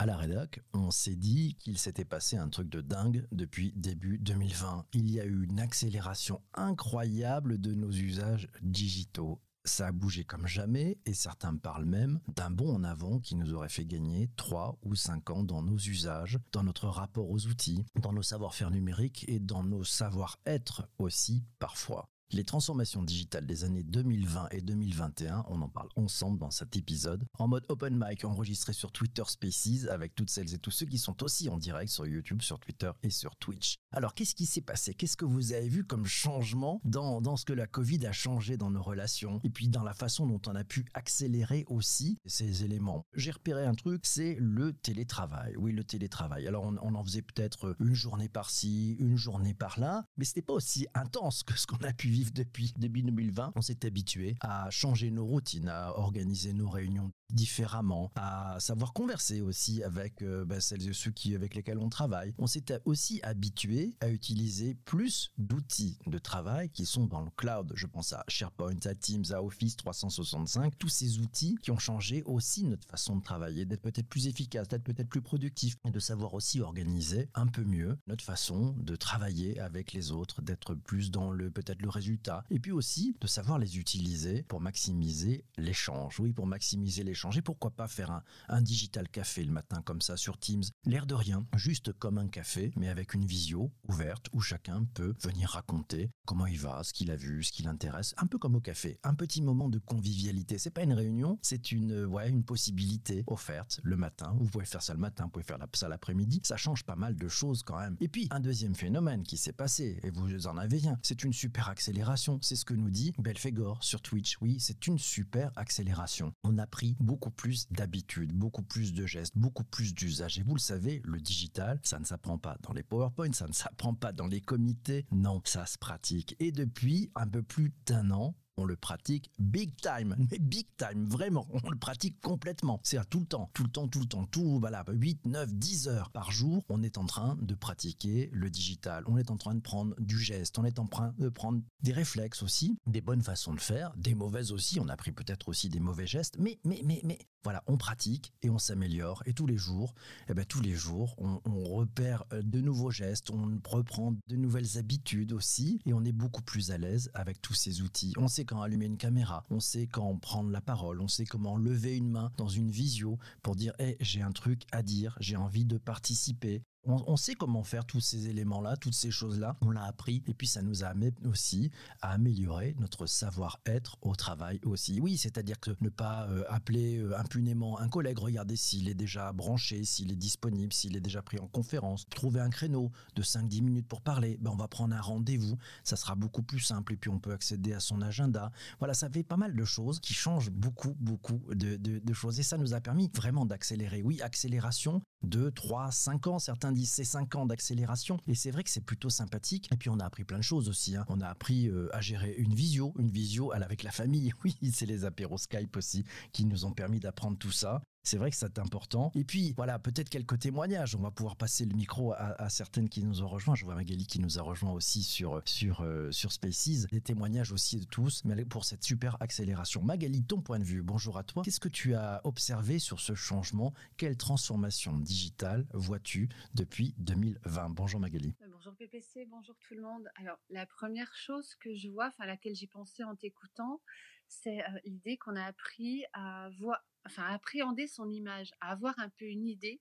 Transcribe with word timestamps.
À 0.00 0.06
la 0.06 0.16
rédac, 0.16 0.60
on 0.72 0.90
s'est 0.90 1.14
dit 1.14 1.54
qu'il 1.60 1.78
s'était 1.78 2.04
passé 2.04 2.36
un 2.36 2.48
truc 2.48 2.68
de 2.68 2.80
dingue 2.80 3.28
depuis 3.30 3.72
début 3.76 4.18
2020. 4.18 4.86
Il 4.92 5.08
y 5.08 5.20
a 5.20 5.24
eu 5.24 5.44
une 5.44 5.60
accélération 5.60 6.42
incroyable 6.52 7.60
de 7.60 7.74
nos 7.74 7.92
usages 7.92 8.48
digitaux. 8.60 9.40
Ça 9.64 9.86
a 9.86 9.92
bougé 9.92 10.24
comme 10.24 10.48
jamais 10.48 10.98
et 11.06 11.14
certains 11.14 11.56
parlent 11.56 11.86
même 11.86 12.20
d'un 12.26 12.50
bond 12.50 12.74
en 12.74 12.82
avant 12.82 13.20
qui 13.20 13.36
nous 13.36 13.54
aurait 13.54 13.68
fait 13.68 13.86
gagner 13.86 14.30
3 14.36 14.78
ou 14.82 14.96
5 14.96 15.30
ans 15.30 15.44
dans 15.44 15.62
nos 15.62 15.78
usages, 15.78 16.40
dans 16.50 16.64
notre 16.64 16.88
rapport 16.88 17.30
aux 17.30 17.46
outils, 17.46 17.86
dans 17.94 18.12
nos 18.12 18.22
savoir-faire 18.22 18.72
numériques 18.72 19.24
et 19.28 19.38
dans 19.38 19.62
nos 19.62 19.84
savoir-être 19.84 20.88
aussi 20.98 21.44
parfois. 21.60 22.10
Les 22.34 22.42
transformations 22.42 23.04
digitales 23.04 23.46
des 23.46 23.62
années 23.62 23.84
2020 23.84 24.48
et 24.50 24.60
2021, 24.60 25.44
on 25.50 25.62
en 25.62 25.68
parle 25.68 25.88
ensemble 25.94 26.40
dans 26.40 26.50
cet 26.50 26.74
épisode, 26.74 27.24
en 27.38 27.46
mode 27.46 27.64
open 27.68 27.96
mic 27.96 28.24
enregistré 28.24 28.72
sur 28.72 28.90
Twitter 28.90 29.22
Spaces 29.24 29.86
avec 29.88 30.16
toutes 30.16 30.30
celles 30.30 30.52
et 30.52 30.58
tous 30.58 30.72
ceux 30.72 30.86
qui 30.86 30.98
sont 30.98 31.22
aussi 31.22 31.48
en 31.48 31.58
direct 31.58 31.92
sur 31.92 32.08
YouTube, 32.08 32.42
sur 32.42 32.58
Twitter 32.58 32.90
et 33.04 33.10
sur 33.10 33.36
Twitch. 33.36 33.76
Alors 33.92 34.14
qu'est-ce 34.14 34.34
qui 34.34 34.46
s'est 34.46 34.62
passé? 34.62 34.94
Qu'est-ce 34.94 35.16
que 35.16 35.24
vous 35.24 35.52
avez 35.52 35.68
vu 35.68 35.84
comme 35.84 36.06
changement 36.06 36.80
dans, 36.82 37.20
dans 37.20 37.36
ce 37.36 37.44
que 37.44 37.52
la 37.52 37.68
Covid 37.68 38.04
a 38.04 38.10
changé 38.10 38.56
dans 38.56 38.72
nos 38.72 38.82
relations? 38.82 39.40
Et 39.44 39.50
puis 39.50 39.68
dans 39.68 39.84
la 39.84 39.94
façon 39.94 40.26
dont 40.26 40.42
on 40.48 40.56
a 40.56 40.64
pu 40.64 40.86
accélérer 40.92 41.64
aussi 41.68 42.18
ces 42.26 42.64
éléments 42.64 43.06
J'ai 43.14 43.30
repéré 43.30 43.64
un 43.64 43.76
truc, 43.76 44.06
c'est 44.06 44.36
le 44.40 44.72
télétravail. 44.72 45.54
Oui, 45.56 45.70
le 45.70 45.84
télétravail. 45.84 46.48
Alors 46.48 46.64
on, 46.64 46.94
en 46.96 47.04
faisait 47.04 47.22
peut-être 47.22 47.76
une 47.78 47.94
journée 47.94 48.28
par-ci, 48.28 48.96
une 48.98 49.16
journée 49.16 49.54
par-là, 49.54 50.04
mais 50.16 50.24
c'était 50.24 50.42
pas 50.42 50.54
aussi 50.54 50.88
intense 50.94 51.44
que 51.44 51.56
ce 51.56 51.68
qu'on 51.68 51.84
a 51.84 51.92
pu 51.92 52.08
vivre 52.08 52.23
depuis 52.32 52.72
début 52.76 53.02
2020. 53.02 53.52
On 53.56 53.60
s'est 53.60 53.84
habitué 53.86 54.36
à 54.40 54.70
changer 54.70 55.10
nos 55.10 55.26
routines, 55.26 55.68
à 55.68 55.98
organiser 55.98 56.52
nos 56.52 56.68
réunions 56.68 57.12
différemment, 57.34 58.10
à 58.16 58.56
savoir 58.60 58.92
converser 58.92 59.40
aussi 59.40 59.82
avec 59.82 60.22
euh, 60.22 60.44
bah, 60.44 60.60
celles 60.60 60.88
et 60.88 60.92
ceux 60.92 61.10
qui, 61.10 61.34
avec 61.34 61.54
lesquels 61.54 61.78
on 61.78 61.88
travaille. 61.88 62.32
On 62.38 62.46
s'est 62.46 62.80
aussi 62.84 63.20
habitué 63.22 63.94
à 64.00 64.08
utiliser 64.08 64.74
plus 64.84 65.32
d'outils 65.36 65.98
de 66.06 66.18
travail 66.18 66.70
qui 66.70 66.86
sont 66.86 67.06
dans 67.06 67.20
le 67.20 67.30
cloud. 67.36 67.72
Je 67.74 67.86
pense 67.86 68.12
à 68.12 68.24
SharePoint, 68.28 68.78
à 68.84 68.94
Teams, 68.94 69.24
à 69.30 69.42
Office 69.42 69.76
365, 69.76 70.78
tous 70.78 70.88
ces 70.88 71.18
outils 71.18 71.58
qui 71.62 71.70
ont 71.70 71.78
changé 71.78 72.22
aussi 72.22 72.64
notre 72.64 72.86
façon 72.86 73.16
de 73.16 73.22
travailler, 73.22 73.64
d'être 73.64 73.82
peut-être 73.82 74.08
plus 74.08 74.28
efficace, 74.28 74.68
d'être 74.68 74.84
peut-être 74.84 75.08
plus 75.08 75.22
productif 75.22 75.76
et 75.84 75.90
de 75.90 76.00
savoir 76.00 76.34
aussi 76.34 76.60
organiser 76.60 77.28
un 77.34 77.46
peu 77.46 77.64
mieux 77.64 77.98
notre 78.06 78.24
façon 78.24 78.74
de 78.78 78.96
travailler 78.96 79.58
avec 79.58 79.92
les 79.92 80.12
autres, 80.12 80.42
d'être 80.42 80.74
plus 80.74 81.10
dans 81.10 81.30
le 81.30 81.50
peut-être 81.50 81.82
le 81.82 81.88
résultat 81.88 82.44
et 82.50 82.58
puis 82.58 82.72
aussi 82.72 83.16
de 83.20 83.26
savoir 83.26 83.58
les 83.58 83.78
utiliser 83.78 84.42
pour 84.44 84.60
maximiser 84.60 85.44
l'échange. 85.56 86.20
Oui, 86.20 86.32
pour 86.32 86.46
maximiser 86.46 87.02
l'échange 87.02 87.23
Pourquoi 87.44 87.70
pas 87.70 87.88
faire 87.88 88.22
un, 88.48 88.62
digital 88.62 89.08
café 89.08 89.44
le 89.44 89.52
matin 89.52 89.82
comme 89.82 90.00
ça 90.00 90.16
sur 90.16 90.38
Teams? 90.38 90.64
L'air 90.84 91.06
de 91.06 91.14
rien, 91.14 91.46
juste 91.56 91.92
comme 91.92 92.18
un 92.18 92.28
café, 92.28 92.72
mais 92.76 92.88
avec 92.88 93.14
une 93.14 93.24
visio 93.24 93.72
ouverte 93.88 94.26
où 94.32 94.40
chacun 94.40 94.84
peut 94.94 95.14
venir 95.20 95.50
raconter 95.50 96.10
comment 96.26 96.46
il 96.46 96.58
va, 96.58 96.82
ce 96.82 96.92
qu'il 96.92 97.10
a 97.10 97.16
vu, 97.16 97.42
ce 97.42 97.52
qui 97.52 97.62
l'intéresse, 97.62 98.14
un 98.18 98.26
peu 98.26 98.38
comme 98.38 98.56
au 98.56 98.60
café, 98.60 98.98
un 99.02 99.14
petit 99.14 99.42
moment 99.42 99.68
de 99.68 99.78
convivialité. 99.78 100.58
C'est 100.58 100.70
pas 100.70 100.82
une 100.82 100.92
réunion, 100.92 101.38
c'est 101.42 101.72
une, 101.72 102.04
ouais, 102.04 102.28
une 102.28 102.44
possibilité 102.44 103.24
offerte 103.26 103.80
le 103.82 103.96
matin. 103.96 104.34
Vous 104.38 104.48
pouvez 104.48 104.66
faire 104.66 104.82
ça 104.82 104.94
le 104.94 105.00
matin, 105.00 105.24
vous 105.24 105.30
pouvez 105.30 105.44
faire 105.44 105.58
ça 105.74 105.88
l'après-midi. 105.88 106.40
Ça 106.44 106.56
change 106.56 106.84
pas 106.84 106.96
mal 106.96 107.16
de 107.16 107.28
choses 107.28 107.62
quand 107.62 107.78
même. 107.78 107.96
Et 108.00 108.08
puis, 108.08 108.28
un 108.30 108.40
deuxième 108.40 108.74
phénomène 108.74 109.22
qui 109.22 109.36
s'est 109.36 109.52
passé, 109.52 109.98
et 110.02 110.10
vous 110.10 110.46
en 110.46 110.56
avez 110.56 110.78
rien, 110.78 110.98
c'est 111.02 111.24
une 111.24 111.32
super 111.32 111.68
accélération. 111.68 112.38
C'est 112.42 112.56
ce 112.56 112.64
que 112.64 112.74
nous 112.74 112.90
dit 112.90 113.12
Belphégor 113.18 113.82
sur 113.82 114.02
Twitch. 114.02 114.36
Oui, 114.40 114.58
c'est 114.60 114.86
une 114.86 114.98
super 114.98 115.50
accélération. 115.56 116.32
On 116.42 116.58
a 116.58 116.66
pris 116.66 116.96
beaucoup 117.04 117.30
plus 117.30 117.70
d'habitudes, 117.70 118.32
beaucoup 118.32 118.62
plus 118.62 118.92
de 118.92 119.06
gestes, 119.06 119.36
beaucoup 119.36 119.64
plus 119.64 119.94
d'usages. 119.94 120.38
Et 120.38 120.42
vous 120.42 120.54
le 120.54 120.60
savez, 120.60 121.00
le 121.04 121.20
digital, 121.20 121.78
ça 121.82 121.98
ne 121.98 122.04
s'apprend 122.04 122.38
pas 122.38 122.56
dans 122.62 122.72
les 122.72 122.82
PowerPoint, 122.82 123.32
ça 123.32 123.46
ne 123.46 123.52
s'apprend 123.52 123.94
pas 123.94 124.12
dans 124.12 124.26
les 124.26 124.40
comités. 124.40 125.06
Non, 125.12 125.40
ça 125.44 125.66
se 125.66 125.78
pratique. 125.78 126.34
Et 126.40 126.52
depuis 126.52 127.10
un 127.14 127.28
peu 127.28 127.42
plus 127.42 127.72
d'un 127.86 128.10
an, 128.10 128.34
on 128.56 128.64
le 128.64 128.76
pratique 128.76 129.30
big 129.38 129.74
time, 129.76 130.16
mais 130.30 130.38
big 130.38 130.66
time, 130.76 131.06
vraiment, 131.06 131.46
on 131.64 131.70
le 131.70 131.78
pratique 131.78 132.20
complètement. 132.20 132.80
C'est 132.82 132.98
à 132.98 133.04
tout 133.04 133.20
le 133.20 133.26
temps, 133.26 133.50
tout 133.54 133.64
le 133.64 133.70
temps, 133.70 133.88
tout 133.88 134.00
le 134.00 134.06
temps, 134.06 134.26
tout, 134.26 134.58
voilà, 134.60 134.84
8, 134.88 135.26
9, 135.26 135.54
10 135.54 135.88
heures 135.88 136.10
par 136.10 136.30
jour, 136.30 136.62
on 136.68 136.82
est 136.82 136.98
en 136.98 137.06
train 137.06 137.36
de 137.40 137.54
pratiquer 137.54 138.30
le 138.32 138.50
digital, 138.50 139.04
on 139.06 139.16
est 139.18 139.30
en 139.30 139.36
train 139.36 139.54
de 139.54 139.60
prendre 139.60 139.94
du 139.98 140.18
geste, 140.18 140.58
on 140.58 140.64
est 140.64 140.78
en 140.78 140.86
train 140.86 141.14
de 141.18 141.28
prendre 141.28 141.60
des 141.82 141.92
réflexes 141.92 142.42
aussi, 142.42 142.78
des 142.86 143.00
bonnes 143.00 143.22
façons 143.22 143.54
de 143.54 143.60
faire, 143.60 143.92
des 143.96 144.14
mauvaises 144.14 144.52
aussi, 144.52 144.80
on 144.80 144.88
a 144.88 144.96
pris 144.96 145.12
peut-être 145.12 145.48
aussi 145.48 145.68
des 145.68 145.80
mauvais 145.80 146.06
gestes, 146.06 146.36
mais, 146.38 146.58
mais, 146.64 146.80
mais, 146.84 147.00
mais, 147.04 147.18
voilà, 147.44 147.62
on 147.66 147.76
pratique 147.76 148.32
et 148.42 148.48
on 148.48 148.58
s'améliore. 148.58 149.22
Et 149.26 149.34
tous 149.34 149.46
les 149.46 149.58
jours, 149.58 149.94
eh 150.28 150.34
ben, 150.34 150.46
tous 150.46 150.62
les 150.62 150.74
jours, 150.74 151.14
on, 151.18 151.40
repère 151.64 152.24
euh, 152.32 152.42
de 152.42 152.60
nouveaux 152.60 152.90
gestes, 152.90 153.30
on 153.30 153.60
reprend 153.66 154.14
de 154.28 154.36
nouvelles 154.36 154.78
habitudes 154.78 155.32
aussi, 155.32 155.80
et 155.84 155.92
on 155.92 156.04
est 156.04 156.12
beaucoup 156.12 156.42
plus 156.42 156.70
à 156.70 156.78
l'aise 156.78 157.10
avec 157.12 157.42
tous 157.42 157.54
ces 157.54 157.82
outils. 157.82 158.14
On 158.16 158.28
sait 158.28 158.43
quand 158.44 158.62
allumer 158.62 158.86
une 158.86 158.96
caméra, 158.96 159.44
on 159.50 159.60
sait 159.60 159.86
quand 159.86 160.16
prendre 160.16 160.50
la 160.50 160.60
parole, 160.60 161.00
on 161.00 161.08
sait 161.08 161.24
comment 161.24 161.56
lever 161.56 161.96
une 161.96 162.10
main 162.10 162.32
dans 162.36 162.48
une 162.48 162.70
visio 162.70 163.18
pour 163.42 163.56
dire 163.56 163.72
hey, 163.78 163.96
j'ai 164.00 164.22
un 164.22 164.32
truc 164.32 164.62
à 164.72 164.82
dire, 164.82 165.16
j'ai 165.20 165.36
envie 165.36 165.64
de 165.64 165.78
participer, 165.78 166.62
on, 166.86 167.16
sait 167.16 167.34
comment 167.34 167.62
faire 167.62 167.84
tous 167.84 168.00
ces 168.00 168.28
éléments-là, 168.28 168.76
toutes 168.76 168.94
ces 168.94 169.10
choses-là. 169.10 169.56
On 169.60 169.70
l'a 169.70 169.84
appris 169.84 170.22
et 170.26 170.34
puis 170.34 170.46
ça 170.46 170.62
nous 170.62 170.84
a 170.84 170.88
amené 170.88 171.12
aussi 171.24 171.70
à 172.02 172.12
améliorer 172.12 172.74
notre 172.78 173.06
savoir-être 173.06 173.96
au 174.02 174.14
travail 174.14 174.60
aussi. 174.64 175.00
Oui, 175.00 175.16
c'est-à-dire 175.16 175.60
que 175.60 175.70
ne 175.80 175.88
pas 175.88 176.26
euh, 176.28 176.44
appeler 176.48 176.98
euh, 176.98 177.18
impunément 177.18 177.80
un 177.80 177.88
collègue, 177.88 178.18
regarder 178.18 178.56
s'il 178.56 178.88
est 178.88 178.94
déjà 178.94 179.32
branché, 179.32 179.84
s'il 179.84 180.12
est 180.12 180.16
disponible, 180.16 180.72
s'il 180.72 180.96
est 180.96 181.00
déjà 181.00 181.22
pris 181.22 181.38
en 181.38 181.46
conférence, 181.46 182.06
trouver 182.08 182.40
un 182.40 182.50
créneau 182.50 182.90
de 183.16 183.22
5-10 183.22 183.62
minutes 183.62 183.88
pour 183.88 184.00
parler. 184.00 184.38
Ben, 184.40 184.50
on 184.50 184.56
va 184.56 184.68
prendre 184.68 184.94
un 184.94 185.00
rendez-vous, 185.00 185.56
ça 185.82 185.96
sera 185.96 186.14
beaucoup 186.14 186.42
plus 186.42 186.60
simple 186.60 186.92
et 186.92 186.96
puis 186.96 187.10
on 187.10 187.18
peut 187.18 187.32
accéder 187.32 187.72
à 187.72 187.80
son 187.80 188.02
agenda. 188.02 188.50
Voilà, 188.78 188.94
ça 188.94 189.08
fait 189.08 189.22
pas 189.22 189.36
mal 189.36 189.54
de 189.54 189.64
choses 189.64 190.00
qui 190.00 190.14
changent 190.14 190.50
beaucoup, 190.50 190.94
beaucoup 190.98 191.40
de, 191.50 191.76
de 191.76 192.12
choses 192.12 192.38
et 192.40 192.42
ça 192.42 192.58
nous 192.58 192.74
a 192.74 192.80
permis 192.80 193.10
vraiment 193.14 193.46
d'accélérer. 193.46 194.02
Oui, 194.02 194.20
accélération, 194.20 195.02
2, 195.24 195.50
3, 195.50 195.90
5 195.90 196.26
ans. 196.26 196.38
Certains 196.38 196.72
c'est 196.84 197.04
5 197.04 197.34
ans 197.36 197.46
d'accélération. 197.46 198.18
Et 198.26 198.34
c'est 198.34 198.50
vrai 198.50 198.64
que 198.64 198.70
c'est 198.70 198.84
plutôt 198.84 199.10
sympathique. 199.10 199.68
Et 199.72 199.76
puis 199.76 199.90
on 199.90 199.98
a 199.98 200.04
appris 200.04 200.24
plein 200.24 200.38
de 200.38 200.42
choses 200.42 200.68
aussi. 200.68 200.96
Hein. 200.96 201.04
On 201.08 201.20
a 201.20 201.28
appris 201.28 201.68
euh, 201.68 201.88
à 201.94 202.00
gérer 202.00 202.34
une 202.38 202.54
visio, 202.54 202.92
une 202.98 203.10
visio 203.10 203.52
avec 203.52 203.82
la 203.82 203.90
famille. 203.90 204.32
Oui, 204.44 204.54
c'est 204.72 204.86
les 204.86 205.04
apéros 205.06 205.38
Skype 205.38 205.74
aussi 205.76 206.04
qui 206.32 206.44
nous 206.44 206.66
ont 206.66 206.72
permis 206.72 207.00
d'apprendre 207.00 207.38
tout 207.38 207.50
ça. 207.50 207.82
C'est 208.06 208.18
vrai 208.18 208.30
que 208.30 208.36
c'est 208.36 208.58
important. 208.58 209.10
Et 209.14 209.24
puis, 209.24 209.54
voilà, 209.56 209.78
peut-être 209.78 210.10
quelques 210.10 210.38
témoignages. 210.38 210.94
On 210.94 211.00
va 211.00 211.10
pouvoir 211.10 211.36
passer 211.36 211.64
le 211.64 211.74
micro 211.74 212.12
à, 212.12 212.50
certaines 212.50 212.90
qui 212.90 213.02
nous 213.02 213.22
ont 213.22 213.28
rejoints. 213.28 213.54
Je 213.54 213.64
vois 213.64 213.74
Magali 213.74 214.06
qui 214.06 214.20
nous 214.20 214.38
a 214.38 214.42
rejoint 214.42 214.72
aussi 214.72 215.02
sur, 215.02 215.40
sur, 215.46 215.80
euh, 215.80 216.12
sur 216.12 216.30
Spaces. 216.30 216.86
Des 216.92 217.00
témoignages 217.00 217.50
aussi 217.50 217.80
de 217.80 217.86
tous, 217.86 218.22
mais 218.26 218.44
pour 218.44 218.66
cette 218.66 218.84
super 218.84 219.16
accélération. 219.22 219.82
Magali, 219.82 220.22
ton 220.22 220.42
point 220.42 220.58
de 220.58 220.64
vue, 220.64 220.82
bonjour 220.82 221.16
à 221.16 221.24
toi. 221.24 221.42
Qu'est-ce 221.44 221.60
que 221.60 221.70
tu 221.70 221.94
as 221.94 222.20
observé 222.24 222.78
sur 222.78 223.00
ce 223.00 223.14
changement? 223.14 223.72
Quelle 223.96 224.18
transformation 224.18 224.98
digitale 224.98 225.66
vois-tu 225.72 226.28
depuis 226.52 226.94
2020 226.98 227.70
Bonjour 227.70 228.00
Magali. 228.00 228.36
Euh, 228.42 228.48
bonjour 228.52 228.74
PPC, 228.74 229.24
bonjour 229.30 229.56
tout 229.66 229.74
le 229.74 229.80
monde. 229.80 230.10
Alors, 230.16 230.36
la 230.50 230.66
première 230.66 231.14
chose 231.14 231.54
que 231.54 231.74
je 231.74 231.88
vois, 231.88 232.08
enfin, 232.08 232.26
laquelle 232.26 232.54
j'ai 232.54 232.66
pensé 232.66 233.02
en 233.02 233.16
t'écoutant, 233.16 233.80
c'est 234.28 234.60
euh, 234.60 234.78
l'idée 234.84 235.16
qu'on 235.16 235.36
a 235.36 235.44
appris 235.44 236.04
à 236.12 236.50
voir 236.58 236.84
enfin, 237.06 237.24
appréhender 237.24 237.86
son 237.86 238.10
image, 238.10 238.52
avoir 238.60 238.98
un 238.98 239.08
peu 239.08 239.26
une 239.26 239.46
idée 239.46 239.80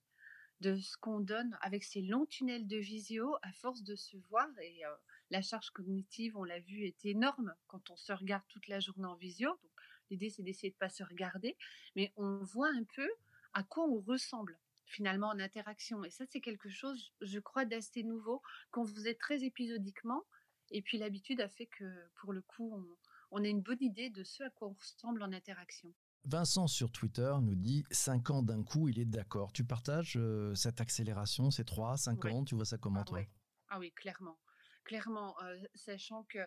de 0.59 0.75
ce 0.78 0.95
qu'on 0.97 1.19
donne 1.19 1.57
avec 1.61 1.84
ces 1.84 2.01
longs 2.01 2.25
tunnels 2.25 2.67
de 2.67 2.78
visio 2.78 3.35
à 3.41 3.51
force 3.51 3.84
de 3.84 3.95
se 3.95 4.17
voir. 4.29 4.47
Et 4.61 4.85
euh, 4.85 4.95
la 5.29 5.41
charge 5.41 5.69
cognitive, 5.72 6.38
on 6.38 6.44
l'a 6.44 6.59
vu, 6.59 6.85
est 6.85 7.06
énorme 7.06 7.53
quand 7.67 7.89
on 7.89 7.97
se 7.97 8.13
regarde 8.13 8.44
toute 8.47 8.67
la 8.67 8.79
journée 8.79 9.07
en 9.07 9.16
visio. 9.16 9.50
Donc, 9.50 9.72
l'idée, 10.09 10.29
c'est 10.29 10.44
d'essayer 10.44 10.72
de 10.72 10.78
pas 10.78 10.89
se 10.89 11.03
regarder, 11.03 11.57
mais 11.95 12.13
on 12.16 12.38
voit 12.38 12.69
un 12.69 12.83
peu 12.95 13.09
à 13.53 13.63
quoi 13.63 13.85
on 13.85 14.00
ressemble 14.00 14.57
finalement 14.85 15.28
en 15.28 15.39
interaction. 15.39 16.03
Et 16.03 16.09
ça, 16.09 16.25
c'est 16.30 16.42
quelque 16.42 16.69
chose, 16.69 17.13
je 17.21 17.39
crois, 17.39 17.65
d'assez 17.65 18.03
nouveau 18.03 18.42
qu'on 18.71 18.86
faisait 18.86 19.15
très 19.15 19.44
épisodiquement. 19.44 20.24
Et 20.71 20.81
puis 20.81 20.98
l'habitude 20.98 21.42
a 21.42 21.50
fait 21.50 21.68
que, 21.68 21.86
pour 22.15 22.31
le 22.31 22.42
coup, 22.42 22.74
on, 22.74 22.86
on 23.31 23.44
a 23.44 23.48
une 23.48 23.62
bonne 23.62 23.81
idée 23.81 24.09
de 24.09 24.24
ce 24.24 24.44
à 24.44 24.50
quoi 24.50 24.69
on 24.69 24.74
ressemble 24.74 25.24
en 25.24 25.33
interaction. 25.33 25.94
Vincent 26.25 26.68
sur 26.68 26.92
Twitter 26.92 27.34
nous 27.42 27.56
dit 27.56 27.86
5 27.92 28.30
ans 28.30 28.44
d'un 28.44 28.64
coup, 28.64 28.88
il 28.88 28.98
est 28.98 29.06
d'accord. 29.06 29.52
Tu 29.52 29.66
partages 29.66 30.16
euh, 30.16 30.56
cette 30.56 30.80
accélération, 30.80 31.52
ces 31.52 31.66
3, 31.66 31.98
5 31.98 32.25
ans, 32.25 32.46
tu 32.46 32.56
vois 32.56 32.66
ça 32.66 32.78
comment 32.78 33.02
ah, 33.02 33.06
toi? 33.06 33.20
Ah 33.68 33.80
oui, 33.80 33.92
clairement. 33.92 34.40
Clairement, 34.86 35.36
euh, 35.44 35.58
sachant 35.75 36.24
que 36.24 36.40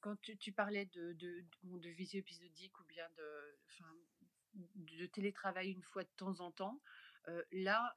quand 0.00 0.16
tu, 0.20 0.52
parlais 0.52 0.86
de, 0.86 1.12
de, 1.12 1.44
de, 1.62 1.88
visio 1.90 2.18
épisodique 2.18 2.78
ou 2.80 2.84
bien 2.84 3.06
de, 3.16 4.98
de 4.98 5.06
télétravail 5.06 5.70
une 5.70 5.82
fois 5.82 6.02
de 6.02 6.10
temps 6.16 6.40
en 6.40 6.50
temps, 6.50 6.80
euh, 7.28 7.42
là, 7.52 7.96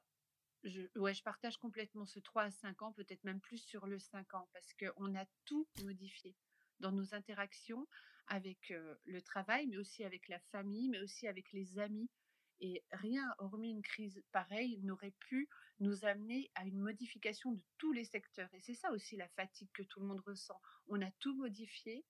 je, 0.62 0.82
ouais, 0.96 1.14
je 1.14 1.22
partage 1.22 1.56
complètement 1.56 2.06
ce 2.06 2.20
3 2.20 2.44
à 2.44 2.50
5 2.50 2.82
ans, 2.82 2.92
peut-être 2.92 3.24
même 3.24 3.40
plus 3.40 3.58
sur 3.58 3.86
le 3.86 3.98
5 3.98 4.34
ans, 4.34 4.48
parce 4.52 4.72
qu'on 4.74 5.14
a 5.16 5.24
tout 5.44 5.66
modifié 5.82 6.36
dans 6.78 6.92
nos 6.92 7.14
interactions 7.14 7.88
avec 8.28 8.72
le 9.04 9.22
travail, 9.22 9.66
mais 9.66 9.76
aussi 9.76 10.04
avec 10.04 10.28
la 10.28 10.40
famille, 10.50 10.88
mais 10.88 11.00
aussi 11.00 11.26
avec 11.26 11.52
les 11.52 11.78
amis. 11.78 12.08
Et 12.60 12.84
rien, 12.92 13.34
hormis 13.38 13.70
une 13.70 13.82
crise 13.82 14.22
pareille, 14.32 14.78
n'aurait 14.82 15.14
pu 15.28 15.48
nous 15.80 16.04
amener 16.04 16.50
à 16.54 16.64
une 16.64 16.78
modification 16.78 17.52
de 17.52 17.62
tous 17.78 17.92
les 17.92 18.04
secteurs. 18.04 18.52
Et 18.54 18.60
c'est 18.60 18.74
ça 18.74 18.90
aussi 18.92 19.16
la 19.16 19.28
fatigue 19.28 19.70
que 19.72 19.82
tout 19.82 20.00
le 20.00 20.06
monde 20.06 20.22
ressent. 20.24 20.60
On 20.86 21.02
a 21.02 21.10
tout 21.18 21.34
modifié 21.34 22.04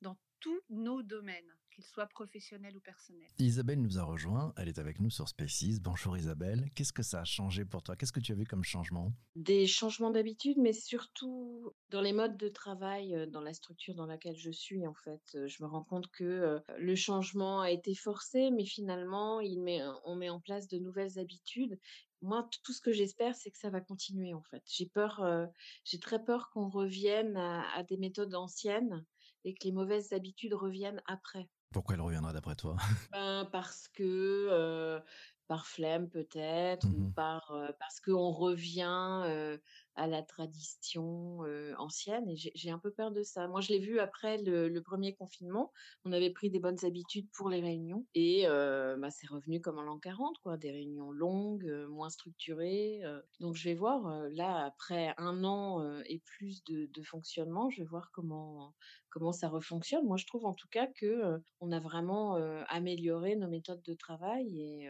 dans 0.00 0.16
tous 0.42 0.60
nos 0.70 1.04
domaines, 1.04 1.54
qu'ils 1.70 1.84
soient 1.84 2.08
professionnels 2.08 2.76
ou 2.76 2.80
personnels. 2.80 3.28
Isabelle 3.38 3.80
nous 3.80 3.96
a 3.96 4.02
rejoint, 4.02 4.52
elle 4.56 4.68
est 4.68 4.80
avec 4.80 4.98
nous 4.98 5.08
sur 5.08 5.28
Spaces. 5.28 5.80
Bonjour 5.80 6.16
Isabelle, 6.16 6.68
qu'est-ce 6.74 6.92
que 6.92 7.04
ça 7.04 7.20
a 7.20 7.24
changé 7.24 7.64
pour 7.64 7.84
toi? 7.84 7.94
Qu'est-ce 7.94 8.12
que 8.12 8.18
tu 8.18 8.32
as 8.32 8.34
vu 8.34 8.44
comme 8.44 8.64
changement? 8.64 9.12
Des 9.36 9.68
changements 9.68 10.10
d'habitude, 10.10 10.58
mais 10.58 10.72
surtout 10.72 11.72
dans 11.90 12.00
les 12.00 12.12
modes 12.12 12.36
de 12.36 12.48
travail, 12.48 13.14
euh, 13.14 13.26
dans 13.26 13.40
la 13.40 13.54
structure 13.54 13.94
dans 13.94 14.06
laquelle 14.06 14.36
je 14.36 14.50
suis 14.50 14.84
en 14.84 14.94
fait. 14.94 15.22
Euh, 15.36 15.46
je 15.46 15.62
me 15.62 15.68
rends 15.68 15.84
compte 15.84 16.10
que 16.10 16.24
euh, 16.24 16.58
le 16.76 16.96
changement 16.96 17.60
a 17.60 17.70
été 17.70 17.94
forcé, 17.94 18.50
mais 18.50 18.64
finalement, 18.64 19.38
il 19.38 19.60
met, 19.62 19.80
on 20.04 20.16
met 20.16 20.28
en 20.28 20.40
place 20.40 20.66
de 20.66 20.78
nouvelles 20.78 21.20
habitudes 21.20 21.78
moi, 22.24 22.48
tout 22.62 22.72
ce 22.72 22.80
que 22.80 22.92
j'espère, 22.92 23.34
c'est 23.34 23.50
que 23.50 23.58
ça 23.58 23.68
va 23.68 23.80
continuer 23.80 24.32
en 24.32 24.42
fait. 24.42 24.62
J'ai 24.66 24.86
peur, 24.86 25.26
j'ai 25.84 25.98
très 25.98 26.22
peur 26.22 26.50
qu'on 26.50 26.68
revienne 26.68 27.36
à, 27.36 27.82
des 27.82 27.96
méthodes 27.96 28.36
anciennes 28.36 29.04
et 29.44 29.54
que 29.54 29.64
les 29.64 29.72
mauvaises 29.72 30.12
habitudes 30.12 30.54
reviennent 30.54 31.02
après. 31.06 31.50
Pourquoi 31.72 31.94
elles 31.96 32.00
reviendraient 32.00 32.32
d'après 32.32 32.54
toi? 32.56 32.76
Ben, 33.12 33.46
Parce 33.52 33.88
que 33.88 35.02
par 35.48 35.66
flemme 35.66 36.08
peut-être, 36.08 36.94
ou 36.96 37.04
mmh 37.04 37.12
par, 37.14 37.52
parce 37.78 38.00
qu'on 38.00 38.30
revient 38.30 39.58
à 39.96 40.06
la 40.06 40.22
tradition 40.22 41.40
ancienne. 41.78 42.28
Et 42.28 42.36
j'ai 42.36 42.70
un 42.70 42.78
peu 42.78 42.90
peur 42.90 43.10
de 43.10 43.22
ça. 43.22 43.48
Moi, 43.48 43.60
je 43.60 43.72
l'ai 43.72 43.78
vu 43.78 43.98
après 43.98 44.38
le, 44.38 44.82
premier 44.82 45.14
confinement. 45.14 45.72
On 46.04 46.12
avait 46.12 46.30
pris 46.30 46.50
des 46.50 46.58
bonnes 46.58 46.84
habitudes 46.84 47.28
pour 47.32 47.48
les 47.48 47.60
réunions 47.60 48.04
et 48.14 48.46
bah, 48.46 49.10
c'est 49.10 49.28
revenu 49.28 49.60
comme 49.60 49.78
en 49.78 49.82
l'an 49.82 49.98
40, 49.98 50.38
quoi. 50.42 50.56
Des 50.56 50.70
réunions 50.70 51.12
longues, 51.12 51.70
moins 51.88 52.10
structurées. 52.10 53.02
donc, 53.40 53.54
je 53.54 53.64
vais 53.64 53.74
voir 53.74 54.28
là 54.30 54.64
après 54.64 55.14
un 55.18 55.44
an 55.44 56.00
et 56.06 56.20
plus 56.20 56.64
de, 56.64 56.86
de, 56.86 57.02
fonctionnement, 57.02 57.70
je 57.70 57.82
vais 57.82 57.88
voir 57.88 58.10
comment 58.12 58.74
comment 59.10 59.32
ça 59.32 59.48
refonctionne. 59.48 60.06
Moi, 60.06 60.16
je 60.16 60.26
trouve 60.26 60.46
en 60.46 60.54
tout 60.54 60.68
cas 60.68 60.86
que 60.86 61.40
on 61.60 61.70
a 61.70 61.80
vraiment 61.80 62.36
amélioré 62.68 63.36
nos 63.36 63.48
méthodes 63.48 63.82
de 63.82 63.94
travail 63.94 64.60
et 64.60 64.88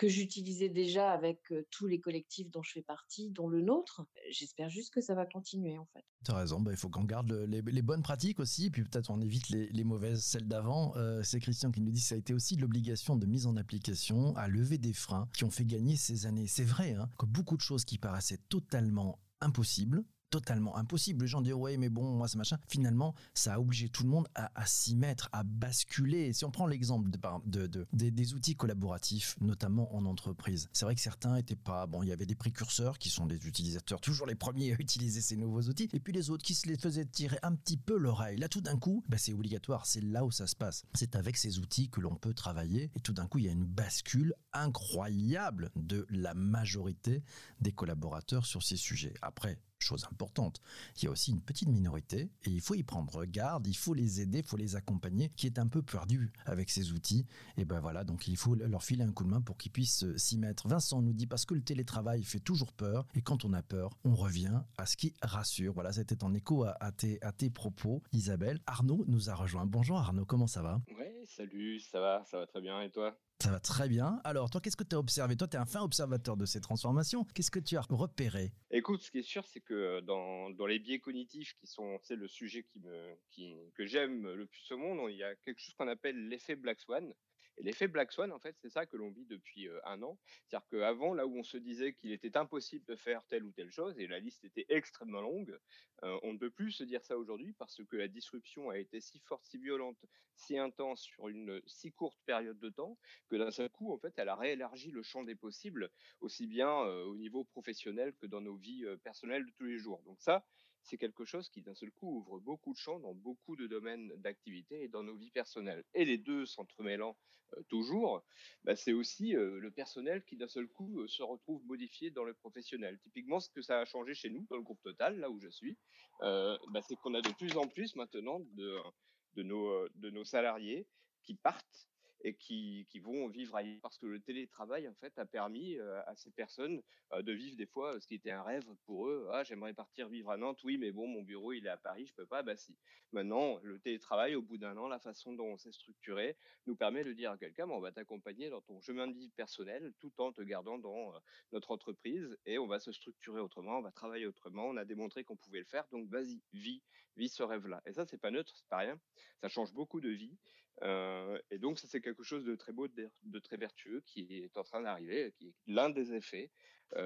que 0.00 0.08
j'utilisais 0.08 0.70
déjà 0.70 1.12
avec 1.12 1.52
tous 1.70 1.86
les 1.86 2.00
collectifs 2.00 2.50
dont 2.50 2.62
je 2.62 2.72
fais 2.72 2.82
partie, 2.82 3.28
dont 3.28 3.48
le 3.48 3.60
nôtre. 3.60 4.06
J'espère 4.30 4.70
juste 4.70 4.94
que 4.94 5.02
ça 5.02 5.14
va 5.14 5.26
continuer 5.26 5.76
en 5.76 5.84
fait. 5.92 6.02
Tu 6.24 6.30
as 6.30 6.36
raison, 6.36 6.58
bah, 6.58 6.70
il 6.70 6.78
faut 6.78 6.88
qu'on 6.88 7.04
garde 7.04 7.30
les, 7.30 7.82
bonnes 7.82 8.02
pratiques 8.02 8.40
aussi, 8.40 8.70
puis 8.70 8.82
peut-être 8.82 9.10
on 9.10 9.20
évite 9.20 9.50
les, 9.50 9.84
mauvaises, 9.84 10.24
celles 10.24 10.48
d'avant. 10.48 10.94
c'est 11.22 11.38
Christian 11.38 11.70
qui 11.70 11.82
nous 11.82 11.90
dit 11.90 12.00
que 12.00 12.06
ça 12.06 12.14
a 12.14 12.18
été 12.18 12.32
aussi 12.32 12.56
l'obligation 12.56 13.14
de 13.16 13.26
mise 13.26 13.46
en 13.46 13.58
application 13.58 14.34
à 14.36 14.48
lever 14.48 14.78
des 14.78 14.94
freins 14.94 15.28
qui 15.34 15.44
ont 15.44 15.50
fait 15.50 15.66
gagner 15.66 15.96
ces 15.96 16.24
années. 16.24 16.46
C'est 16.46 16.64
vrai 16.64 16.94
hein, 16.94 17.10
que 17.18 17.26
beaucoup 17.26 17.58
de 17.58 17.62
choses 17.62 17.84
qui 17.84 17.98
paraissaient 17.98 18.40
totalement 18.48 19.20
impossibles 19.42 20.02
totalement 20.30 20.76
impossible. 20.76 21.22
Les 21.22 21.28
gens 21.28 21.40
disent 21.40 21.52
ouais 21.52 21.76
mais 21.76 21.88
bon 21.88 22.12
moi 22.12 22.28
c'est 22.28 22.38
machin. 22.38 22.58
Finalement 22.68 23.14
ça 23.34 23.54
a 23.54 23.60
obligé 23.60 23.88
tout 23.88 24.04
le 24.04 24.08
monde 24.08 24.28
à, 24.34 24.66
s'y 24.66 24.94
mettre, 24.94 25.28
à 25.32 25.42
basculer. 25.42 26.32
Si 26.32 26.44
on 26.44 26.50
prend 26.50 26.66
l'exemple 26.66 27.10
de, 27.10 27.66
de, 27.66 27.86
des, 27.92 28.34
outils 28.34 28.54
collaboratifs, 28.54 29.36
notamment 29.40 29.94
en 29.94 30.04
entreprise, 30.06 30.68
c'est 30.72 30.84
vrai 30.84 30.94
que 30.94 31.00
certains 31.00 31.36
étaient 31.36 31.56
pas 31.56 31.86
bon. 31.86 32.02
Il 32.02 32.08
y 32.08 32.12
avait 32.12 32.26
des 32.26 32.34
précurseurs 32.34 32.98
qui 32.98 33.10
sont 33.10 33.26
des 33.26 33.46
utilisateurs 33.46 34.00
toujours 34.00 34.26
les 34.26 34.34
premiers 34.34 34.72
à 34.72 34.76
utiliser 34.78 35.20
ces 35.20 35.36
nouveaux 35.36 35.62
outils, 35.62 35.88
et 35.92 36.00
puis 36.00 36.12
les 36.12 36.30
autres 36.30 36.44
qui 36.44 36.54
se 36.54 36.68
les 36.68 36.76
faisaient 36.76 37.04
tirer 37.04 37.38
un 37.42 37.54
petit 37.54 37.76
peu 37.76 37.96
l'oreille. 37.96 38.38
Là 38.38 38.48
tout 38.48 38.60
d'un 38.60 38.78
coup, 38.78 39.02
bah, 39.08 39.18
c'est 39.18 39.32
obligatoire. 39.32 39.86
C'est 39.86 40.00
là 40.00 40.24
où 40.24 40.30
ça 40.30 40.46
se 40.46 40.56
passe. 40.56 40.84
C'est 40.94 41.16
avec 41.16 41.36
ces 41.36 41.58
outils 41.58 41.88
que 41.88 42.00
l'on 42.00 42.14
peut 42.14 42.34
travailler, 42.34 42.90
et 42.94 43.00
tout 43.00 43.12
d'un 43.12 43.26
coup 43.26 43.38
il 43.38 43.46
y 43.46 43.48
a 43.48 43.52
une 43.52 43.64
bascule 43.64 44.34
incroyable 44.52 45.70
de 45.76 46.06
la 46.10 46.34
majorité 46.34 47.22
des 47.60 47.72
collaborateurs 47.72 48.46
sur 48.46 48.62
ces 48.62 48.76
sujets. 48.76 49.14
Après 49.22 49.58
chose 49.84 50.04
importante. 50.10 50.60
Il 50.96 51.04
y 51.04 51.08
a 51.08 51.10
aussi 51.10 51.30
une 51.30 51.40
petite 51.40 51.68
minorité 51.68 52.30
et 52.44 52.50
il 52.50 52.60
faut 52.60 52.74
y 52.74 52.82
prendre 52.82 53.24
garde, 53.24 53.66
il 53.66 53.76
faut 53.76 53.94
les 53.94 54.20
aider, 54.20 54.38
il 54.38 54.44
faut 54.44 54.56
les 54.56 54.76
accompagner, 54.76 55.30
qui 55.30 55.46
est 55.46 55.58
un 55.58 55.66
peu 55.66 55.82
perdu 55.82 56.32
avec 56.46 56.70
ces 56.70 56.92
outils. 56.92 57.26
Et 57.56 57.64
ben 57.64 57.80
voilà, 57.80 58.04
donc 58.04 58.28
il 58.28 58.36
faut 58.36 58.54
leur 58.54 58.82
filer 58.82 59.04
un 59.04 59.12
coup 59.12 59.24
de 59.24 59.28
main 59.28 59.40
pour 59.40 59.56
qu'ils 59.56 59.72
puissent 59.72 60.04
euh, 60.04 60.16
s'y 60.16 60.38
mettre. 60.38 60.68
Vincent 60.68 61.02
nous 61.02 61.12
dit 61.12 61.26
parce 61.26 61.44
que 61.44 61.54
le 61.54 61.62
télétravail 61.62 62.24
fait 62.24 62.40
toujours 62.40 62.72
peur 62.72 63.06
et 63.14 63.22
quand 63.22 63.44
on 63.44 63.52
a 63.52 63.62
peur, 63.62 63.90
on 64.04 64.14
revient 64.14 64.60
à 64.76 64.86
ce 64.86 64.96
qui 64.96 65.14
rassure. 65.22 65.72
Voilà, 65.72 65.92
c'était 65.92 66.22
en 66.24 66.34
écho 66.34 66.64
à, 66.64 66.92
tes, 66.92 67.50
propos, 67.50 68.02
Isabelle. 68.12 68.60
Arnaud 68.66 69.04
nous 69.08 69.30
a 69.30 69.34
rejoint. 69.34 69.66
Bonjour 69.66 69.98
Arnaud, 69.98 70.24
comment 70.24 70.46
ça 70.46 70.62
va? 70.62 70.80
Ouais, 70.98 71.24
salut, 71.26 71.80
ça 71.80 72.00
va, 72.00 72.24
ça 72.26 72.38
va 72.38 72.46
très 72.46 72.60
bien 72.60 72.80
et 72.82 72.90
toi? 72.90 73.16
Ça 73.42 73.50
va 73.50 73.60
très 73.60 73.88
bien. 73.88 74.20
Alors, 74.24 74.50
toi, 74.50 74.60
qu'est-ce 74.60 74.76
que 74.76 74.84
tu 74.84 74.94
as 74.94 74.98
observé? 74.98 75.36
Toi, 75.36 75.48
tu 75.48 75.56
es 75.56 75.60
un 75.60 75.66
fin 75.66 75.82
observateur 75.82 76.36
de 76.36 76.44
ces 76.44 76.60
transformations. 76.60 77.24
Qu'est-ce 77.34 77.50
que 77.50 77.58
tu 77.58 77.76
as 77.76 77.86
repéré? 77.88 78.52
Écoute, 78.70 79.02
ce 79.02 79.10
qui 79.10 79.18
est 79.18 79.22
sûr, 79.22 79.46
c'est 79.46 79.60
que 79.60 79.74
euh, 79.74 80.00
dans, 80.02 80.66
les 80.66 80.78
biais 80.78 80.98
cognitifs, 80.98 81.54
qui 81.54 81.66
sont 81.66 81.98
c'est 82.02 82.16
le 82.16 82.28
sujet 82.28 82.64
qui 82.64 82.80
me, 82.80 83.16
qui, 83.30 83.54
que 83.74 83.86
j'aime 83.86 84.26
le 84.30 84.46
plus 84.46 84.70
au 84.72 84.76
monde, 84.76 85.10
il 85.10 85.16
y 85.16 85.24
a 85.24 85.34
quelque 85.36 85.60
chose 85.60 85.74
qu'on 85.74 85.88
appelle 85.88 86.28
l'effet 86.28 86.54
Black 86.54 86.80
Swan. 86.80 87.12
Et 87.60 87.62
l'effet 87.62 87.88
Black 87.88 88.10
Swan, 88.10 88.32
en 88.32 88.38
fait, 88.38 88.56
c'est 88.58 88.70
ça 88.70 88.86
que 88.86 88.96
l'on 88.96 89.10
vit 89.10 89.26
depuis 89.26 89.68
un 89.84 90.02
an. 90.02 90.18
C'est-à-dire 90.46 90.66
qu'avant, 90.70 91.12
là 91.12 91.26
où 91.26 91.36
on 91.36 91.42
se 91.42 91.58
disait 91.58 91.92
qu'il 91.92 92.10
était 92.10 92.38
impossible 92.38 92.86
de 92.86 92.96
faire 92.96 93.22
telle 93.26 93.44
ou 93.44 93.52
telle 93.52 93.70
chose, 93.70 93.98
et 93.98 94.06
la 94.06 94.18
liste 94.18 94.44
était 94.44 94.64
extrêmement 94.70 95.20
longue, 95.20 95.58
on 96.02 96.32
ne 96.32 96.38
peut 96.38 96.50
plus 96.50 96.72
se 96.72 96.84
dire 96.84 97.04
ça 97.04 97.18
aujourd'hui 97.18 97.52
parce 97.52 97.84
que 97.84 97.96
la 97.96 98.08
disruption 98.08 98.70
a 98.70 98.78
été 98.78 99.02
si 99.02 99.18
forte, 99.20 99.44
si 99.44 99.58
violente, 99.58 99.98
si 100.34 100.56
intense 100.56 101.02
sur 101.02 101.28
une 101.28 101.60
si 101.66 101.92
courte 101.92 102.18
période 102.24 102.58
de 102.58 102.70
temps, 102.70 102.96
que 103.28 103.36
d'un 103.36 103.50
seul 103.50 103.68
coup, 103.68 103.92
en 103.92 103.98
fait, 103.98 104.14
elle 104.16 104.30
a 104.30 104.36
réélargi 104.36 104.90
le 104.90 105.02
champ 105.02 105.22
des 105.22 105.34
possibles, 105.34 105.90
aussi 106.20 106.46
bien 106.46 106.72
au 106.72 107.16
niveau 107.16 107.44
professionnel 107.44 108.14
que 108.14 108.24
dans 108.24 108.40
nos 108.40 108.56
vies 108.56 108.86
personnelles 109.04 109.44
de 109.44 109.50
tous 109.50 109.64
les 109.64 109.76
jours. 109.76 110.02
Donc 110.06 110.22
ça, 110.22 110.46
c'est 110.82 110.98
quelque 110.98 111.24
chose 111.24 111.48
qui 111.50 111.62
d'un 111.62 111.74
seul 111.74 111.90
coup 111.92 112.18
ouvre 112.18 112.40
beaucoup 112.40 112.72
de 112.72 112.78
champs 112.78 113.00
dans 113.00 113.14
beaucoup 113.14 113.56
de 113.56 113.66
domaines 113.66 114.08
d'activité 114.16 114.82
et 114.82 114.88
dans 114.88 115.02
nos 115.02 115.16
vies 115.16 115.30
personnelles. 115.30 115.84
Et 115.94 116.04
les 116.04 116.18
deux 116.18 116.46
s'entremêlant 116.46 117.16
euh, 117.56 117.62
toujours, 117.68 118.24
bah, 118.64 118.76
c'est 118.76 118.92
aussi 118.92 119.36
euh, 119.36 119.58
le 119.58 119.70
personnel 119.70 120.24
qui 120.24 120.36
d'un 120.36 120.48
seul 120.48 120.68
coup 120.68 121.00
euh, 121.00 121.08
se 121.08 121.22
retrouve 121.22 121.64
modifié 121.66 122.10
dans 122.10 122.24
le 122.24 122.34
professionnel. 122.34 122.98
Typiquement, 123.00 123.40
ce 123.40 123.50
que 123.50 123.62
ça 123.62 123.80
a 123.80 123.84
changé 123.84 124.14
chez 124.14 124.30
nous, 124.30 124.46
dans 124.50 124.56
le 124.56 124.62
groupe 124.62 124.82
Total, 124.82 125.18
là 125.18 125.30
où 125.30 125.40
je 125.40 125.48
suis, 125.48 125.76
bah, 126.20 126.80
c'est 126.86 126.96
qu'on 126.96 127.14
a 127.14 127.22
de 127.22 127.32
plus 127.34 127.56
en 127.56 127.66
plus 127.66 127.96
maintenant 127.96 128.40
de, 128.40 129.42
nos 129.42 130.24
salariés 130.24 130.86
qui 131.22 131.34
partent 131.34 131.89
et 132.22 132.34
qui, 132.34 132.86
vont 133.02 133.28
vivre 133.28 133.56
ailleurs. 133.56 133.80
Parce 133.82 133.98
que 133.98 134.06
le 134.06 134.20
télétravail 134.20 134.88
en 134.88 134.94
fait 134.94 135.18
a 135.18 135.24
permis 135.24 135.76
euh, 135.78 136.00
à 136.06 136.14
ces 136.16 136.30
personnes 136.30 136.82
euh, 137.12 137.22
de 137.22 137.32
vivre 137.32 137.56
des 137.56 137.66
fois 137.66 137.98
ce 138.00 138.06
qui 138.06 138.14
était 138.14 138.30
un 138.30 138.42
rêve 138.42 138.66
pour 138.84 139.08
eux. 139.08 139.28
Ah 139.32 139.44
j'aimerais 139.44 139.72
partir 139.72 140.08
vivre 140.08 140.30
à 140.30 140.36
Nantes 140.36 140.62
oui 140.64 140.78
mais 140.78 140.92
bon 140.92 141.06
mon 141.06 141.22
bureau 141.22 141.52
il 141.52 141.66
est 141.66 141.70
à 141.70 141.76
Paris 141.76 142.06
je 142.06 142.14
peux 142.14 142.26
pas. 142.26 142.42
Bah 142.42 142.56
si. 142.56 142.76
Maintenant 143.12 143.58
le 143.62 143.78
télétravail 143.78 144.34
au 144.34 144.42
bout 144.42 144.58
d'un 144.58 144.76
an 144.76 144.88
la 144.88 144.98
façon 144.98 145.32
dont 145.32 145.46
on 145.46 145.56
s'est 145.56 145.72
structuré 145.72 146.36
nous 146.66 146.76
permet 146.76 147.04
de 147.04 147.12
dire 147.12 147.32
à 147.32 147.38
quelqu'un 147.38 147.68
on 147.68 147.80
va 147.80 147.92
t'accompagner 147.92 148.50
dans 148.50 148.60
ton 148.60 148.80
chemin 148.80 149.06
de 149.08 149.14
vie 149.14 149.30
personnel 149.30 149.92
tout 149.98 150.12
en 150.18 150.32
te 150.32 150.42
gardant 150.42 150.78
dans 150.78 151.14
euh, 151.14 151.18
notre 151.52 151.70
entreprise 151.70 152.36
et 152.44 152.58
on 152.58 152.66
va 152.66 152.80
se 152.80 152.92
structurer 152.92 153.40
autrement 153.40 153.78
on 153.78 153.82
va 153.82 153.92
travailler 153.92 154.26
autrement. 154.26 154.66
On 154.66 154.76
a 154.76 154.84
démontré 154.84 155.24
qu'on 155.24 155.36
pouvait 155.36 155.60
le 155.60 155.64
faire 155.64 155.86
donc 155.90 156.08
vas-y 156.08 156.40
vis 156.52 156.82
vis 157.16 157.28
ce 157.28 157.42
rêve 157.42 157.66
là 157.66 157.82
et 157.86 157.92
ça 157.92 158.04
c'est 158.04 158.18
pas 158.18 158.30
neutre 158.30 158.52
c'est 158.54 158.68
pas 158.68 158.78
rien. 158.78 159.00
Ça 159.40 159.48
change 159.48 159.72
beaucoup 159.72 160.00
de 160.00 160.10
vie 160.10 160.36
euh, 160.82 161.38
et 161.50 161.58
donc, 161.58 161.78
ça, 161.78 161.86
c'est 161.88 162.00
quelque 162.00 162.22
chose 162.22 162.44
de 162.44 162.54
très 162.54 162.72
beau, 162.72 162.88
de, 162.88 163.38
très 163.38 163.56
vertueux 163.56 164.02
qui 164.06 164.38
est 164.38 164.56
en 164.56 164.64
train 164.64 164.80
d'arriver, 164.80 165.32
qui 165.36 165.48
est 165.48 165.54
l'un 165.66 165.90
des 165.90 166.14
effets 166.14 166.50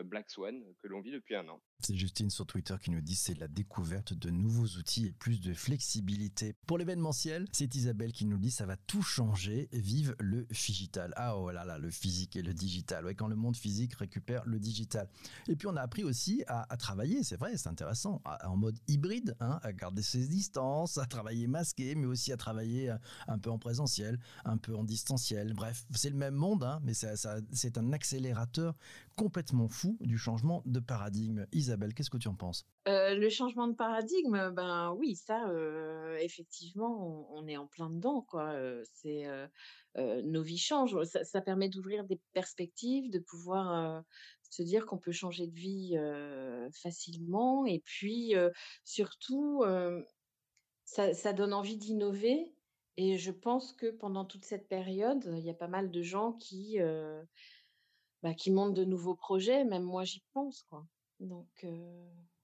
Black 0.04 0.30
Swan 0.30 0.62
que 0.82 0.88
l'on 0.88 1.00
vit 1.00 1.12
depuis 1.12 1.36
un 1.36 1.48
an. 1.48 1.60
C'est 1.80 1.94
Justine 1.94 2.30
sur 2.30 2.46
Twitter 2.46 2.74
qui 2.82 2.90
nous 2.90 3.00
dit 3.00 3.14
c'est 3.14 3.38
la 3.38 3.48
découverte 3.48 4.14
de 4.14 4.30
nouveaux 4.30 4.78
outils 4.78 5.06
et 5.06 5.12
plus 5.12 5.40
de 5.40 5.52
flexibilité. 5.52 6.54
Pour 6.66 6.78
l'événementiel, 6.78 7.46
c'est 7.52 7.74
Isabelle 7.74 8.12
qui 8.12 8.24
nous 8.24 8.38
dit 8.38 8.50
ça 8.50 8.64
va 8.66 8.76
tout 8.76 9.02
changer, 9.02 9.68
vive 9.72 10.16
le 10.18 10.46
digital. 10.46 11.12
Ah 11.16 11.36
oh 11.36 11.50
là 11.50 11.64
là, 11.64 11.78
le 11.78 11.90
physique 11.90 12.36
et 12.36 12.42
le 12.42 12.54
digital. 12.54 13.04
Ouais, 13.04 13.14
quand 13.14 13.28
le 13.28 13.36
monde 13.36 13.56
physique 13.56 13.94
récupère 13.94 14.44
le 14.46 14.58
digital. 14.58 15.08
Et 15.48 15.56
puis 15.56 15.68
on 15.68 15.76
a 15.76 15.82
appris 15.82 16.04
aussi 16.04 16.42
à, 16.46 16.76
travailler, 16.76 17.22
c'est 17.22 17.36
vrai, 17.36 17.56
c'est 17.56 17.68
intéressant, 17.68 18.22
en 18.44 18.56
mode 18.56 18.78
hybride, 18.88 19.36
hein, 19.40 19.60
à 19.62 19.72
garder 19.72 20.02
ses 20.02 20.26
distances, 20.26 20.98
à 20.98 21.06
travailler 21.06 21.46
masqué, 21.46 21.94
mais 21.94 22.06
aussi 22.06 22.32
à 22.32 22.36
travailler 22.36 22.90
euh, 22.90 22.96
un 23.28 23.38
peu 23.38 23.50
en 23.50 23.58
présentiel, 23.58 24.18
un 24.44 24.56
peu 24.56 24.74
en 24.74 24.84
distanciel. 24.84 25.52
Bref, 25.54 25.84
c'est 25.94 26.10
le 26.10 26.16
même 26.16 26.34
monde, 26.34 26.64
hein, 26.64 26.80
mais 26.82 26.94
c'est 26.94 27.78
un 27.78 27.92
accélérateur 27.92 28.74
complètement 29.16 29.68
fou 29.74 29.98
du 30.00 30.16
changement 30.16 30.62
de 30.64 30.80
paradigme. 30.80 31.46
Isabelle, 31.52 31.92
qu'est-ce 31.92 32.10
que 32.10 32.16
tu 32.16 32.28
en 32.28 32.34
penses? 32.34 32.66
Euh, 32.88 33.14
Le 33.14 33.28
changement 33.28 33.68
de 33.68 33.74
paradigme, 33.74 34.50
ben 34.50 34.94
oui, 34.96 35.16
ça, 35.16 35.48
euh, 35.48 36.16
effectivement, 36.20 37.28
on, 37.32 37.46
est 37.46 37.56
en 37.56 37.66
plein 37.66 37.90
dedans, 37.90 38.22
quoi. 38.22 38.52
Euh, 38.52 38.82
c'est 38.94 39.26
nos 39.96 40.42
vies 40.42 40.58
changent. 40.58 40.96
Ça, 41.04 41.40
permet 41.40 41.68
d'ouvrir 41.68 42.04
des 42.04 42.20
perspectives, 42.32 43.10
de 43.10 43.18
pouvoir 43.18 44.02
se 44.48 44.62
dire 44.62 44.86
qu'on 44.86 44.98
peut 44.98 45.12
changer 45.12 45.46
de 45.46 45.54
vie 45.54 45.96
facilement, 46.72 47.66
et 47.66 47.80
puis 47.80 48.34
surtout, 48.84 49.64
ça, 50.84 51.14
ça, 51.14 51.32
donne 51.32 51.52
envie 51.52 51.76
d'innover 51.76 52.54
Et 52.96 53.18
je 53.18 53.30
pense 53.30 53.72
que 53.72 53.90
pendant 53.90 54.24
toute 54.24 54.44
cette 54.44 54.68
période, 54.68 55.24
il 55.36 55.44
y 55.44 55.50
a 55.50 55.54
pas 55.54 55.68
mal 55.68 55.90
de 55.90 56.02
gens 56.02 56.32
qui, 56.32 56.78
bah, 58.24 58.34
qui 58.34 58.50
montent 58.50 58.74
de 58.74 58.84
nouveaux 58.84 59.14
projets. 59.14 59.64
Même 59.64 59.84
moi, 59.84 60.02
j'y 60.02 60.24
pense, 60.32 60.64
quoi. 60.64 60.84
Donc, 61.20 61.64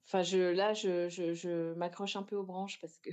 enfin, 0.07 0.23
je, 0.23 0.39
là, 0.39 0.75
je, 0.75 1.09
je, 1.09 1.35
je 1.35 1.75
m'accroche 1.75 2.15
un 2.15 2.23
peu 2.23 2.37
aux 2.37 2.45
branches 2.45 2.79
parce 2.81 2.99
que 2.99 3.11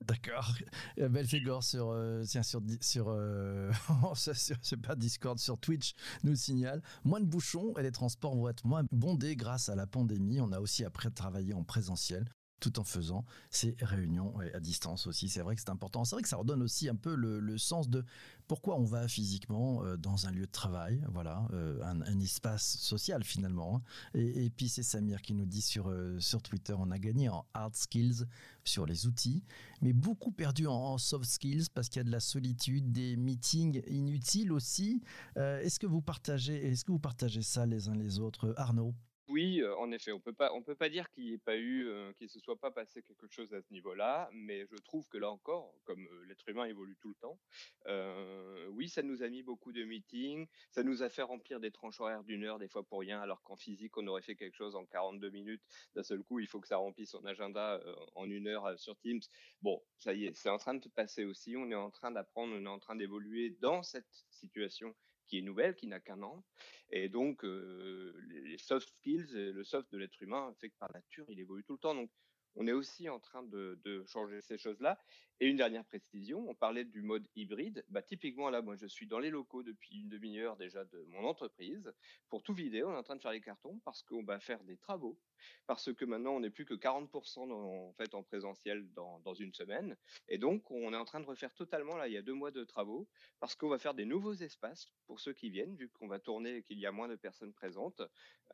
D'accord. 0.00 0.52
Belphégor 0.96 1.62
sur, 1.62 1.90
euh, 1.90 2.22
tiens, 2.24 2.42
sur, 2.42 2.60
sur, 2.80 3.08
euh, 3.08 3.70
c'est 4.14 4.76
pas 4.80 4.96
Discord, 4.96 5.38
sur 5.38 5.58
Twitch 5.58 5.94
nous 6.24 6.34
signale 6.34 6.82
moins 7.04 7.20
de 7.20 7.26
bouchons 7.26 7.74
et 7.78 7.82
les 7.82 7.92
transports 7.92 8.34
vont 8.34 8.48
être 8.48 8.66
moins 8.66 8.84
bondés 8.90 9.36
grâce 9.36 9.68
à 9.68 9.74
la 9.74 9.86
pandémie. 9.86 10.40
On 10.40 10.52
a 10.52 10.60
aussi 10.60 10.84
après 10.84 11.10
travaillé 11.10 11.54
en 11.54 11.64
présentiel 11.64 12.24
tout 12.60 12.78
en 12.78 12.84
faisant 12.84 13.24
ces 13.50 13.74
réunions 13.80 14.34
à 14.54 14.60
distance 14.60 15.06
aussi. 15.06 15.28
C'est 15.28 15.40
vrai 15.40 15.56
que 15.56 15.60
c'est 15.60 15.70
important. 15.70 16.04
C'est 16.04 16.14
vrai 16.14 16.22
que 16.22 16.28
ça 16.28 16.36
redonne 16.36 16.62
aussi 16.62 16.88
un 16.88 16.94
peu 16.94 17.14
le, 17.14 17.58
sens 17.58 17.88
de 17.88 18.04
pourquoi 18.46 18.78
on 18.78 18.84
va 18.84 19.06
physiquement 19.08 19.84
euh, 19.84 19.96
dans 19.96 20.26
un 20.26 20.30
lieu 20.30 20.46
de 20.46 20.50
travail, 20.50 21.04
voilà, 21.12 21.46
euh, 21.52 21.82
un, 21.84 22.20
espace 22.20 22.76
social 22.78 23.22
finalement. 23.24 23.76
Hein. 23.76 23.82
Et, 24.14 24.50
puis 24.50 24.68
c'est 24.68 24.82
Samir 24.82 25.22
qui 25.22 25.34
nous 25.34 25.46
dit 25.46 25.62
sur, 25.62 25.88
euh, 25.88 26.18
sur 26.20 26.42
Twitter, 26.42 26.74
on 26.76 26.90
a 26.90 26.98
gagné 26.98 27.28
en 27.28 27.44
hard 27.54 27.74
skills 27.74 28.24
sur 28.64 28.86
les 28.86 29.06
outils, 29.06 29.44
mais 29.82 29.92
beaucoup 29.92 30.32
perdu 30.32 30.66
en, 30.66 30.98
soft 30.98 31.24
skills 31.24 31.66
parce 31.72 31.88
qu'il 31.88 31.98
y 31.98 32.00
a 32.00 32.04
de 32.04 32.10
la 32.10 32.20
solitude, 32.20 32.92
des 32.92 33.16
meetings 33.16 33.82
inutiles 33.86 34.52
aussi. 34.52 35.02
est-ce 35.36 35.78
que 35.78 35.86
vous 35.86 36.02
partagez, 36.02 36.70
est-ce 36.70 36.84
que 36.84 36.92
vous 36.92 36.98
partagez 36.98 37.42
ça 37.42 37.66
les 37.66 37.88
uns 37.88 37.94
les 37.94 38.18
autres, 38.18 38.52
Arnaud? 38.56 38.94
Oui, 39.30 39.62
en 39.78 39.90
effet, 39.92 40.12
on 40.12 40.20
peut 40.20 40.32
pas, 40.32 40.52
peut 40.66 40.74
pas 40.74 40.88
dire 40.88 41.10
qu'il 41.10 41.24
n'y 41.24 41.32
ait 41.32 41.38
pas 41.38 41.56
eu, 41.56 41.88
qu'il 42.18 42.28
se 42.28 42.38
soit 42.40 42.58
pas 42.58 42.70
passé 42.70 43.02
quelque 43.02 43.28
chose 43.28 43.54
à 43.54 43.62
ce 43.62 43.72
niveau-là, 43.72 44.28
mais 44.32 44.66
je 44.66 44.76
trouve 44.76 45.08
que 45.08 45.18
là 45.18 45.30
encore, 45.30 45.74
comme 45.84 46.08
l'être 46.26 46.48
humain 46.48 46.64
évolue 46.64 46.96
tout 47.00 47.08
le 47.08 47.14
temps, 47.14 47.38
oui, 48.72 48.88
ça 48.88 49.02
nous 49.02 49.22
a 49.22 49.28
mis 49.28 49.42
beaucoup 49.42 49.72
de 49.72 49.84
meetings, 49.84 50.46
ça 50.70 50.82
nous 50.82 51.02
a 51.02 51.08
fait 51.08 51.22
remplir 51.22 51.60
des 51.60 51.70
tranches 51.70 52.00
horaires 52.00 52.24
d'une 52.24 52.44
heure 52.44 52.58
des 52.58 52.68
fois 52.68 52.82
pour 52.82 53.00
rien, 53.00 53.20
alors 53.20 53.42
qu'en 53.42 53.56
physique 53.56 53.96
on 53.96 54.06
aurait 54.08 54.22
fait 54.22 54.36
quelque 54.36 54.56
chose 54.56 54.74
en 54.74 54.84
42 54.84 55.30
minutes. 55.30 55.62
D'un 55.94 56.02
seul 56.02 56.22
coup, 56.22 56.40
il 56.40 56.46
faut 56.46 56.60
que 56.60 56.68
ça 56.68 56.76
remplisse 56.76 57.10
son 57.10 57.24
agenda 57.24 57.80
en 58.14 58.28
une 58.28 58.48
heure 58.48 58.78
sur 58.78 58.98
Teams. 58.98 59.20
Bon, 59.62 59.80
ça 59.98 60.12
y 60.12 60.26
est, 60.26 60.34
c'est 60.34 60.50
en 60.50 60.58
train 60.58 60.74
de 60.74 60.88
passer 60.88 61.24
aussi. 61.24 61.56
On 61.56 61.70
est 61.70 61.74
en 61.74 61.90
train 61.90 62.10
d'apprendre, 62.10 62.54
on 62.54 62.64
est 62.64 62.68
en 62.68 62.78
train 62.78 62.96
d'évoluer 62.96 63.50
dans 63.60 63.82
cette 63.82 64.26
situation 64.30 64.94
qui 65.30 65.38
est 65.38 65.42
nouvelle, 65.42 65.76
qui 65.76 65.86
n'a 65.86 66.00
qu'un 66.00 66.22
an. 66.22 66.44
Et 66.90 67.08
donc, 67.08 67.44
les 67.44 68.58
soft 68.58 68.88
skills, 68.88 69.28
le 69.32 69.62
soft 69.64 69.90
de 69.92 69.98
l'être 69.98 70.20
humain 70.20 70.52
fait 70.60 70.70
que 70.70 70.76
par 70.78 70.92
nature, 70.92 71.24
il 71.28 71.38
évolue 71.38 71.62
tout 71.64 71.74
le 71.74 71.78
temps. 71.78 71.94
On 72.56 72.66
est 72.66 72.72
aussi 72.72 73.08
en 73.08 73.18
train 73.18 73.42
de, 73.42 73.78
changer 74.06 74.40
ces 74.40 74.58
choses-là. 74.58 74.98
Et 75.42 75.46
une 75.46 75.56
dernière 75.56 75.84
précision, 75.86 76.44
on 76.50 76.54
parlait 76.54 76.84
du 76.84 77.00
mode 77.00 77.26
hybride. 77.34 77.82
Bah, 77.88 78.02
typiquement, 78.02 78.50
là, 78.50 78.60
moi, 78.60 78.76
je 78.76 78.86
suis 78.86 79.06
dans 79.06 79.18
les 79.18 79.30
locaux 79.30 79.62
depuis 79.62 80.00
une 80.00 80.08
demi-heure 80.10 80.56
déjà 80.56 80.84
de 80.84 81.02
mon 81.08 81.24
entreprise. 81.24 81.90
Pour 82.28 82.42
tout 82.42 82.52
vidéo, 82.52 82.88
on 82.88 82.92
est 82.92 82.98
en 82.98 83.02
train 83.02 83.16
de 83.16 83.22
faire 83.22 83.32
les 83.32 83.40
cartons 83.40 83.80
parce 83.84 84.02
qu'on 84.02 84.22
va 84.22 84.38
faire 84.38 84.62
des 84.64 84.76
travaux. 84.76 85.18
Parce 85.66 85.94
que 85.94 86.04
maintenant, 86.04 86.32
on 86.32 86.40
n'est 86.40 86.50
plus 86.50 86.66
que 86.66 86.74
40% 86.74 87.50
en 87.50 87.92
fait 87.94 88.14
en 88.14 88.22
présentiel 88.22 88.92
dans, 88.92 89.20
dans 89.20 89.32
une 89.32 89.54
semaine. 89.54 89.96
Et 90.28 90.36
donc, 90.36 90.70
on 90.70 90.92
est 90.92 90.96
en 90.96 91.06
train 91.06 91.20
de 91.20 91.26
refaire 91.26 91.54
totalement, 91.54 91.96
là, 91.96 92.06
il 92.06 92.12
y 92.12 92.18
a 92.18 92.22
deux 92.22 92.34
mois 92.34 92.50
de 92.50 92.64
travaux, 92.64 93.08
parce 93.38 93.54
qu'on 93.54 93.68
va 93.68 93.78
faire 93.78 93.94
des 93.94 94.04
nouveaux 94.04 94.34
espaces 94.34 94.92
pour 95.06 95.20
ceux 95.20 95.32
qui 95.32 95.48
viennent, 95.48 95.74
vu 95.76 95.88
qu'on 95.88 96.06
va 96.06 96.18
tourner 96.18 96.56
et 96.56 96.62
qu'il 96.62 96.78
y 96.78 96.86
a 96.86 96.92
moins 96.92 97.08
de 97.08 97.16
personnes 97.16 97.54
présentes. 97.54 98.02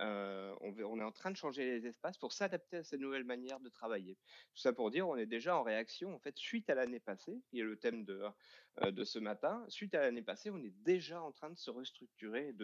Euh, 0.01 0.55
on, 0.61 0.73
on 0.85 1.01
est 1.01 1.05
en 1.05 1.13
train 1.13 1.33
de 1.33 1.37
changer 1.37 1.65
les 1.65 1.87
espaces 1.87 2.19
pour 2.19 2.33
s'adapter 2.33 2.77
à 2.77 2.85
ces 2.85 2.99
nouvelles 2.99 3.25
manières 3.25 3.61
de 3.61 3.69
travailler. 3.69 3.86
Tout 3.89 4.61
ça 4.61 4.73
pour 4.73 4.91
dire, 4.91 5.09
on 5.09 5.17
est 5.17 5.27
déjà 5.27 5.57
en 5.57 5.63
réaction, 5.63 6.15
en 6.15 6.19
fait, 6.19 6.37
suite 6.37 6.69
à 6.71 6.75
l'année 6.75 7.01
passée, 7.01 7.43
qui 7.49 7.61
est 7.61 7.63
le 7.63 7.77
thème 7.77 8.05
de, 8.05 8.15
euh, 8.15 8.31
de 8.83 9.05
ce 9.05 9.19
matin. 9.19 9.65
Suite 9.69 9.95
à 9.95 10.01
l'année 10.01 10.23
passée, 10.23 10.51
on 10.51 10.59
est 10.59 10.75
déjà 10.85 11.23
en 11.23 11.33
train 11.33 11.51
de 11.51 11.57
se 11.57 11.71
restructurer 11.71 12.55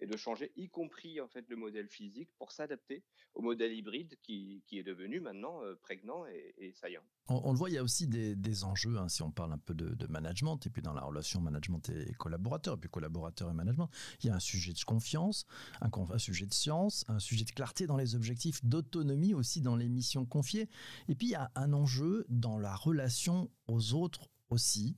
et 0.00 0.06
de, 0.06 0.16
changer, 0.16 0.52
y 0.56 0.68
compris 0.68 1.20
en 1.20 1.28
fait 1.28 1.48
le 1.48 1.56
modèle 1.56 1.88
physique, 1.88 2.30
pour 2.38 2.52
s'adapter 2.52 3.02
au 3.34 3.42
modèle 3.42 3.72
hybride 3.72 4.16
qui, 4.22 4.62
est 4.70 4.82
devenu 4.82 5.20
maintenant 5.20 5.62
euh, 5.62 5.74
prégnant 5.74 6.26
et, 6.26 6.72
saillant. 6.74 7.02
On, 7.28 7.52
le 7.52 7.58
voit, 7.58 7.70
il 7.70 7.74
y 7.74 7.78
a 7.78 7.82
aussi 7.82 8.06
des, 8.06 8.64
enjeux, 8.64 8.98
hein, 8.98 9.08
si 9.08 9.22
on 9.22 9.30
parle 9.30 9.52
un 9.52 9.58
peu 9.58 9.74
de, 9.74 9.94
de, 9.94 10.06
management, 10.06 10.58
et 10.66 10.70
puis 10.70 10.82
dans 10.82 10.92
la 10.92 11.02
relation 11.02 11.40
management 11.40 11.88
et 11.88 12.12
collaborateur, 12.14 12.74
et 12.74 12.76
puis 12.76 12.90
collaborateur 12.90 13.50
et 13.50 13.54
management, 13.54 13.88
il 14.22 14.26
y 14.26 14.30
a 14.30 14.34
un 14.34 14.40
sujet 14.40 14.72
de 14.72 14.84
confiance, 14.84 15.46
un, 15.80 15.90
un 16.10 16.18
sujet 16.18 16.46
de 16.46 16.54
science, 16.54 17.04
un 17.08 17.18
sujet 17.18 17.44
de 17.44 17.50
clarté 17.50 17.86
dans 17.86 17.96
les 17.96 18.14
objectifs, 18.14 18.64
d'autonomie 18.64 19.34
aussi 19.34 19.62
dans 19.62 19.76
les 19.76 19.88
missions 19.88 20.26
confiées, 20.26 20.68
et 21.08 21.14
puis 21.14 21.28
il 21.28 21.32
y 21.32 21.36
a 21.36 21.50
un 21.54 21.72
enjeu 21.72 22.26
dans 22.28 22.58
la 22.58 22.74
relation 22.74 23.50
aux 23.68 23.94
autres 23.94 24.28
aussi, 24.50 24.96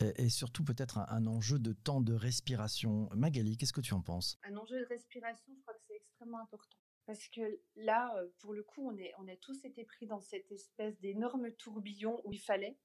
et, 0.00 0.28
surtout 0.28 0.64
peut-être 0.64 0.98
un, 0.98 1.26
enjeu 1.26 1.58
de 1.58 1.72
temps 1.72 2.00
de 2.00 2.14
respiration. 2.14 3.08
Magali, 3.14 3.56
qu'est-ce 3.56 3.72
que 3.72 3.80
tu 3.80 3.94
en 3.94 4.02
penses? 4.02 4.38
Un 4.44 4.56
enjeu 4.56 4.80
de 4.80 4.86
respiration, 4.86 5.52
je 5.54 5.60
crois 5.62 5.74
que 5.74 5.82
c'est 5.86 5.96
extrêmement 5.96 6.40
important. 6.40 6.76
Parce 7.06 7.28
que 7.28 7.60
là, 7.76 8.14
euh, 8.16 8.28
pour 8.38 8.52
le 8.52 8.62
coup, 8.62 8.88
on, 8.88 8.96
est, 8.96 9.12
on 9.18 9.26
a 9.28 9.36
tous 9.36 9.64
été 9.64 9.84
pris 9.84 10.06
dans 10.06 10.20
cette 10.20 10.50
espèce 10.52 10.98
d'énorme 11.00 11.50
tourbillon 11.52 12.20
où 12.24 12.32
il 12.32 12.40
fallait, 12.40 12.78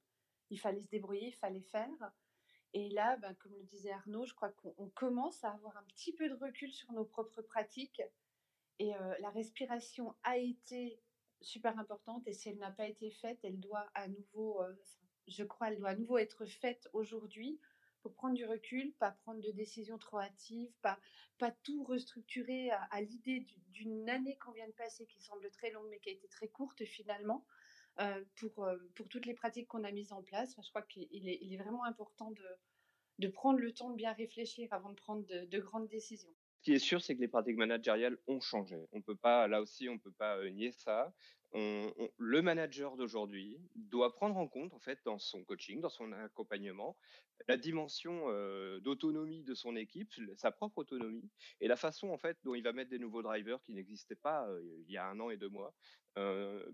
il 0.50 0.58
fallait 0.58 0.82
se 0.82 0.88
débrouiller, 0.88 1.28
il 1.28 1.36
fallait 1.36 1.60
faire. 1.60 2.12
Et 2.72 2.90
là, 2.90 3.16
ben, 3.16 3.34
comme 3.34 3.54
le 3.54 3.64
disait 3.64 3.92
Arnaud, 3.92 4.26
je 4.26 4.34
crois 4.34 4.50
qu'on 4.50 4.90
commence 4.90 5.42
à 5.44 5.50
avoir 5.52 5.76
un 5.76 5.84
petit 5.84 6.12
peu 6.12 6.28
de 6.28 6.34
recul 6.34 6.72
sur 6.72 6.92
nos 6.92 7.04
propres 7.04 7.42
pratiques. 7.42 8.02
Et 8.78 8.94
euh, 8.94 9.14
la 9.20 9.30
respiration 9.30 10.14
a 10.24 10.36
été 10.36 11.00
super 11.40 11.78
importante. 11.78 12.26
Et 12.26 12.32
si 12.32 12.48
elle 12.48 12.58
n'a 12.58 12.70
pas 12.70 12.88
été 12.88 13.10
faite, 13.10 13.38
elle 13.44 13.60
doit 13.60 13.88
à 13.94 14.08
nouveau, 14.08 14.62
euh, 14.62 14.74
je 15.26 15.44
crois, 15.44 15.70
elle 15.70 15.78
doit 15.78 15.90
à 15.90 15.94
nouveau 15.94 16.18
être 16.18 16.46
faite 16.46 16.88
aujourd'hui 16.92 17.60
pour 18.02 18.14
prendre 18.14 18.34
du 18.34 18.44
recul, 18.44 18.92
pas 18.94 19.10
prendre 19.10 19.40
de 19.40 19.50
décisions 19.50 19.98
trop 19.98 20.20
hâtives, 20.20 20.72
pas, 20.80 20.98
pas 21.38 21.50
tout 21.50 21.82
restructurer 21.84 22.70
à, 22.70 23.00
l'idée 23.00 23.44
d'une 23.72 24.08
année 24.08 24.36
qu'on 24.36 24.52
vient 24.52 24.68
de 24.68 24.72
passer 24.72 25.06
qui 25.06 25.20
semble 25.20 25.50
très 25.50 25.70
longue 25.70 25.88
mais 25.90 25.98
qui 25.98 26.10
a 26.10 26.12
été 26.12 26.28
très 26.28 26.48
courte 26.48 26.84
finalement. 26.84 27.44
Euh, 27.98 28.22
pour, 28.36 28.64
euh, 28.64 28.76
pour 28.94 29.08
toutes 29.08 29.24
les 29.24 29.32
pratiques 29.32 29.68
qu'on 29.68 29.82
a 29.82 29.90
mises 29.90 30.12
en 30.12 30.22
place, 30.22 30.54
je 30.62 30.68
crois 30.68 30.82
qu'il 30.82 31.28
est, 31.28 31.56
vraiment 31.56 31.82
important 31.84 32.30
de, 32.30 32.46
de 33.18 33.28
prendre 33.28 33.58
le 33.58 33.72
temps 33.72 33.90
de 33.90 33.96
bien 33.96 34.12
réfléchir 34.12 34.68
avant 34.70 34.90
de 34.90 34.94
prendre 34.94 35.24
de, 35.24 35.46
de 35.46 35.58
grandes 35.58 35.88
décisions. 35.88 36.34
Ce 36.58 36.62
qui 36.62 36.72
est 36.74 36.78
sûr, 36.78 37.00
c'est 37.00 37.16
que 37.16 37.20
les 37.20 37.28
pratiques 37.28 37.56
managériales 37.56 38.18
ont 38.26 38.40
changé. 38.40 38.86
On 38.92 39.00
peut 39.00 39.16
pas, 39.16 39.48
là 39.48 39.62
aussi, 39.62 39.88
on 39.88 39.98
peut 39.98 40.12
pas 40.12 40.36
euh, 40.36 40.50
nier 40.50 40.72
ça 40.72 41.12
le 41.56 42.42
manager 42.42 42.96
d'aujourd'hui 42.96 43.58
doit 43.74 44.12
prendre 44.12 44.36
en 44.36 44.46
compte, 44.46 44.74
en 44.74 44.78
fait, 44.78 45.00
dans 45.04 45.18
son 45.18 45.44
coaching, 45.44 45.80
dans 45.80 45.88
son 45.88 46.12
accompagnement, 46.12 46.96
la 47.48 47.56
dimension 47.56 48.24
euh, 48.28 48.80
d'autonomie 48.80 49.42
de 49.44 49.54
son 49.54 49.76
équipe, 49.76 50.12
sa 50.36 50.50
propre 50.50 50.78
autonomie, 50.78 51.30
et 51.60 51.68
la 51.68 51.76
façon, 51.76 52.08
en 52.10 52.18
fait, 52.18 52.38
dont 52.44 52.54
il 52.54 52.62
va 52.62 52.72
mettre 52.72 52.90
des 52.90 52.98
nouveaux 52.98 53.22
drivers 53.22 53.62
qui 53.62 53.72
n'existaient 53.72 54.16
pas 54.16 54.48
euh, 54.48 54.62
il 54.86 54.90
y 54.90 54.96
a 54.96 55.06
un 55.06 55.18
an 55.20 55.30
et 55.30 55.36
deux 55.36 55.48
mois. 55.48 55.74
Euh, 56.18 56.64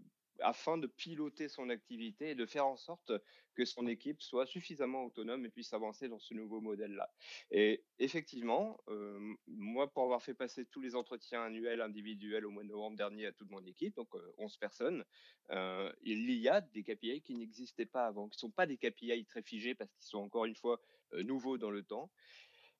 afin 0.40 0.78
de 0.78 0.86
piloter 0.86 1.48
son 1.48 1.68
activité 1.70 2.30
et 2.30 2.34
de 2.34 2.46
faire 2.46 2.66
en 2.66 2.76
sorte 2.76 3.12
que 3.54 3.64
son 3.64 3.86
équipe 3.86 4.22
soit 4.22 4.46
suffisamment 4.46 5.04
autonome 5.04 5.44
et 5.44 5.50
puisse 5.50 5.72
avancer 5.72 6.08
dans 6.08 6.18
ce 6.18 6.34
nouveau 6.34 6.60
modèle-là. 6.60 7.12
Et 7.50 7.84
effectivement, 7.98 8.80
euh, 8.88 9.34
moi, 9.46 9.92
pour 9.92 10.04
avoir 10.04 10.22
fait 10.22 10.34
passer 10.34 10.64
tous 10.64 10.80
les 10.80 10.94
entretiens 10.94 11.42
annuels 11.42 11.80
individuels 11.80 12.46
au 12.46 12.50
mois 12.50 12.62
de 12.62 12.68
novembre 12.68 12.96
dernier 12.96 13.26
à 13.26 13.32
toute 13.32 13.50
mon 13.50 13.64
équipe, 13.64 13.94
donc 13.96 14.08
11 14.38 14.54
euh, 14.54 14.58
personnes, 14.58 15.04
euh, 15.50 15.92
il 16.02 16.30
y 16.30 16.48
a 16.48 16.60
des 16.60 16.82
KPI 16.82 17.22
qui 17.22 17.34
n'existaient 17.34 17.86
pas 17.86 18.06
avant, 18.06 18.28
qui 18.28 18.36
ne 18.36 18.40
sont 18.40 18.50
pas 18.50 18.66
des 18.66 18.78
KPI 18.78 19.24
très 19.26 19.42
figés 19.42 19.74
parce 19.74 19.92
qu'ils 19.92 20.06
sont 20.06 20.18
encore 20.18 20.46
une 20.46 20.56
fois 20.56 20.80
nouveaux 21.12 21.58
dans 21.58 21.70
le 21.70 21.82
temps. 21.82 22.10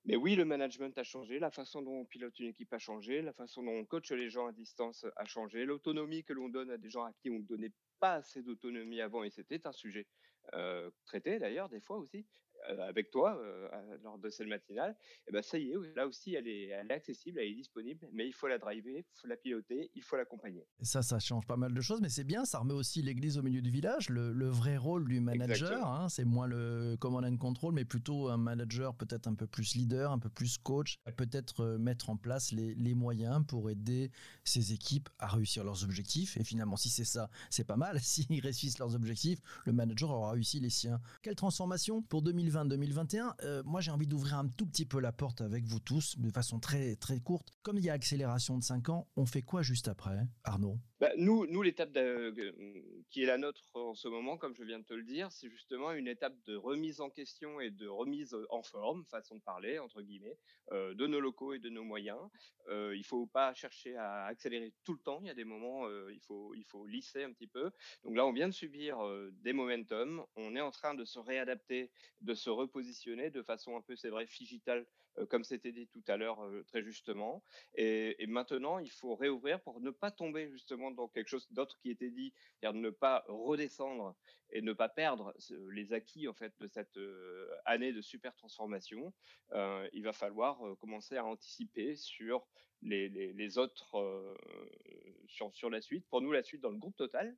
Mais 0.05 0.17
oui, 0.17 0.35
le 0.35 0.45
management 0.45 0.97
a 0.99 1.05
changé, 1.05 1.39
la 1.39 1.51
façon 1.51 1.81
dont 1.81 2.01
on 2.01 2.05
pilote 2.05 2.39
une 2.41 2.49
équipe 2.49 2.73
a 2.73 2.79
changé, 2.79 3.23
la 3.23 3.33
façon 3.33 3.63
dont 3.63 3.73
on 3.73 3.85
coach 3.85 4.11
les 4.11 4.31
gens 4.31 4.47
à 4.47 4.53
distance 4.53 5.07
a 5.17 5.25
changé, 5.25 5.65
l'autonomie 5.65 6.25
que 6.25 6.33
l'on 6.33 6.49
donne 6.49 6.71
à 6.71 6.77
des 6.77 6.91
gens 6.91 7.05
à 7.05 7.13
qui 7.13 7.31
on 7.31 7.39
ne 7.39 7.45
donnait 7.45 7.73
pas 8.01 8.15
assez 8.15 8.43
d'autonomie 8.43 9.01
avant, 9.01 9.23
et 9.23 9.31
c'était 9.31 9.65
un 9.67 9.73
sujet 9.73 10.09
euh, 10.55 10.91
traité 11.05 11.39
d'ailleurs 11.39 11.69
des 11.69 11.81
fois 11.81 11.99
aussi, 11.99 12.27
avec 12.69 13.11
toi 13.11 13.37
euh, 13.39 13.69
lors 14.03 14.19
de 14.19 14.29
cette 14.31 14.47
matinale, 14.47 14.97
et 15.27 15.33
ben 15.33 15.43
ça 15.43 15.59
y 15.59 15.71
est, 15.71 15.97
là 15.97 16.07
aussi 16.07 16.35
elle 16.35 16.47
est, 16.47 16.69
elle 16.69 16.91
est 16.91 16.95
accessible, 16.95 17.39
elle 17.39 17.49
est 17.49 17.55
disponible, 17.55 18.09
mais 18.13 18.27
il 18.27 18.33
faut 18.33 18.49
la 18.49 18.59
driver, 18.59 18.99
il 18.99 19.21
faut 19.21 19.29
la 19.29 19.37
piloter, 19.37 19.91
il 19.95 20.03
faut 20.03 20.17
l'accompagner. 20.17 20.67
Ça, 20.83 21.03
ça 21.03 21.19
change 21.19 21.47
pas 21.47 21.57
mal 21.57 21.75
de 21.75 21.81
choses, 21.81 22.01
mais 22.01 22.09
c'est 22.09 22.25
bien, 22.25 22.45
ça 22.45 22.59
remet 22.59 22.75
aussi 22.75 23.03
l'église 23.03 23.39
au 23.39 23.43
milieu 23.43 23.63
du 23.63 23.71
village, 23.71 24.09
le, 24.09 24.33
le 24.33 24.49
vrai 24.49 24.77
rôle 24.77 25.09
du 25.09 25.21
manager, 25.21 25.87
hein, 25.87 26.09
c'est 26.09 26.25
moins 26.25 26.47
le 26.47 26.97
command 27.01 27.25
and 27.25 27.37
control, 27.37 27.73
mais 27.73 27.85
plutôt 27.85 28.29
un 28.29 28.37
manager 28.37 28.95
peut-être 28.95 29.27
un 29.27 29.35
peu 29.35 29.47
plus 29.47 29.75
leader, 29.75 30.13
un 30.13 30.19
peu 30.19 30.29
plus 30.29 30.59
coach, 30.59 30.99
peut-être 31.17 31.77
mettre 31.79 32.11
en 32.11 32.17
place 32.17 32.53
les, 32.53 32.75
les 32.75 32.95
moyens 32.95 33.45
pour 33.47 33.71
aider 33.71 34.11
ses 34.45 34.73
équipes 34.73 35.09
à 35.19 35.27
réussir 35.27 35.65
leurs 35.65 35.85
objectifs. 35.85 36.37
Et 36.37 36.45
finalement, 36.45 36.77
si 36.77 36.89
c'est 36.91 37.05
ça, 37.05 37.31
c'est 37.51 37.65
pas 37.65 37.77
mal. 37.77 37.99
S'ils 38.13 38.41
réussissent 38.41 38.79
leurs 38.79 38.95
objectifs, 38.95 39.41
le 39.65 39.73
manager 39.73 40.11
aura 40.11 40.33
réussi 40.33 40.61
les 40.61 40.71
siens. 40.71 41.01
Quelle 41.23 41.37
transformation 41.37 42.03
pour 42.03 42.23
2020 42.23 42.52
2020-2021, 42.53 43.33
euh, 43.43 43.63
moi 43.65 43.81
j'ai 43.81 43.91
envie 43.91 44.07
d'ouvrir 44.07 44.39
un 44.39 44.49
tout 44.49 44.67
petit 44.67 44.85
peu 44.85 45.01
la 45.01 45.13
porte 45.13 45.41
avec 45.41 45.67
vous 45.67 45.81
tous, 45.81 46.19
de 46.19 46.31
façon 46.31 46.59
très 46.59 46.97
très 46.97 47.21
courte. 47.21 47.53
Comme 47.63 47.79
il 47.79 47.85
y 47.85 47.91
a 47.91 47.93
accélération 47.93 48.59
de 48.59 48.65
5 48.65 48.89
ans, 48.89 49.09
on 49.17 49.27
fait 49.27 49.43
quoi 49.43 49.63
juste 49.63 49.89
après, 49.89 50.27
Arnaud? 50.45 50.79
Bah, 51.03 51.11
nous, 51.17 51.47
nous 51.49 51.63
l'étape 51.63 51.91
qui 53.11 53.25
est 53.25 53.27
la 53.27 53.37
nôtre 53.37 53.69
en 53.75 53.93
ce 53.93 54.07
moment, 54.07 54.39
comme 54.39 54.55
je 54.55 54.63
viens 54.63 54.79
de 54.79 54.85
te 54.85 54.95
le 54.95 55.03
dire, 55.03 55.33
c'est 55.33 55.51
justement 55.51 55.91
une 55.91 56.07
étape 56.07 56.41
de 56.45 56.55
remise 56.55 57.01
en 57.01 57.11
question 57.11 57.59
et 57.59 57.73
de 57.73 57.89
remise 57.89 58.37
en 58.51 58.63
forme, 58.63 59.05
façon 59.07 59.35
de 59.35 59.41
parler, 59.41 59.81
entre 59.81 60.01
guillemets, 60.01 60.39
euh, 60.71 60.95
de 60.95 61.09
nos 61.09 61.19
locaux 61.19 61.55
et 61.55 61.59
de 61.59 61.71
nos 61.71 61.83
moyens. 61.83 62.21
Euh, 62.69 62.95
il 62.97 63.03
faut 63.05 63.27
pas 63.27 63.53
chercher 63.53 63.97
à 63.97 64.27
accélérer 64.27 64.73
tout 64.85 64.93
le 64.93 65.01
temps. 65.01 65.19
Il 65.23 65.27
y 65.27 65.31
a 65.31 65.35
des 65.35 65.43
moments, 65.43 65.89
euh, 65.89 66.13
il, 66.13 66.21
faut, 66.21 66.55
il 66.55 66.65
faut 66.65 66.87
lisser 66.87 67.25
un 67.25 67.33
petit 67.33 67.49
peu. 67.49 67.73
Donc 68.05 68.15
là, 68.15 68.25
on 68.25 68.33
vient 68.33 68.47
de 68.47 68.55
subir 68.55 69.05
euh, 69.05 69.33
des 69.41 69.53
momentum. 69.53 70.25
On 70.37 70.55
est 70.55 70.61
en 70.61 70.71
train 70.71 70.95
de 70.95 71.05
se 71.05 71.19
réadapter, 71.19 71.91
de 72.21 72.33
se 72.33 72.49
repositionner 72.49 73.31
de 73.31 73.43
façon 73.43 73.77
un 73.77 73.81
peu, 73.81 73.97
c'est 73.97 74.09
vrai, 74.11 74.25
digitale 74.27 74.79
euh, 74.81 75.02
comme 75.29 75.45
c'était 75.45 75.73
dit 75.73 75.89
tout 75.89 76.03
à 76.09 76.17
l'heure 76.17 76.43
euh, 76.45 76.65
très 76.65 76.83
justement. 76.83 77.43
Et, 77.75 78.27
maintenant, 78.27 78.79
il 78.79 78.91
faut 78.91 79.15
réouvrir 79.15 79.61
pour 79.61 79.81
ne 79.81 79.91
pas 79.91 80.11
tomber 80.11 80.51
justement 80.51 80.91
dans 80.91 81.09
quelque 81.09 81.29
chose 81.29 81.47
d'autre 81.51 81.79
qui 81.81 81.91
était 81.91 82.11
dit, 82.11 82.33
c'est-à-dire 82.61 82.81
ne 82.81 82.91
pas 82.91 83.25
redescendre 83.29 84.15
et 84.51 84.63
ne 84.63 84.73
pas 84.73 84.89
perdre 84.89 85.35
les 85.71 85.93
acquis 85.93 86.29
en 86.29 86.35
fait 86.35 86.55
de 86.61 86.67
cette 86.67 86.97
euh, 86.97 87.49
année 87.65 87.93
de 87.93 88.01
super 88.01 88.35
transformation. 88.35 89.13
Euh, 89.53 89.89
il 89.93 90.03
va 90.03 90.13
falloir 90.13 90.61
commencer 90.81 91.17
à 91.17 91.25
anticiper 91.25 91.97
sur 91.97 92.47
les, 92.83 93.59
autres 93.59 93.99
euh, 93.99 94.35
sur 95.27 95.71
la 95.71 95.81
suite. 95.81 96.07
Pour 96.09 96.21
nous, 96.21 96.33
la 96.33 96.43
suite 96.43 96.61
dans 96.61 96.71
le 96.71 96.79
groupe 96.79 96.97
total, 96.97 97.37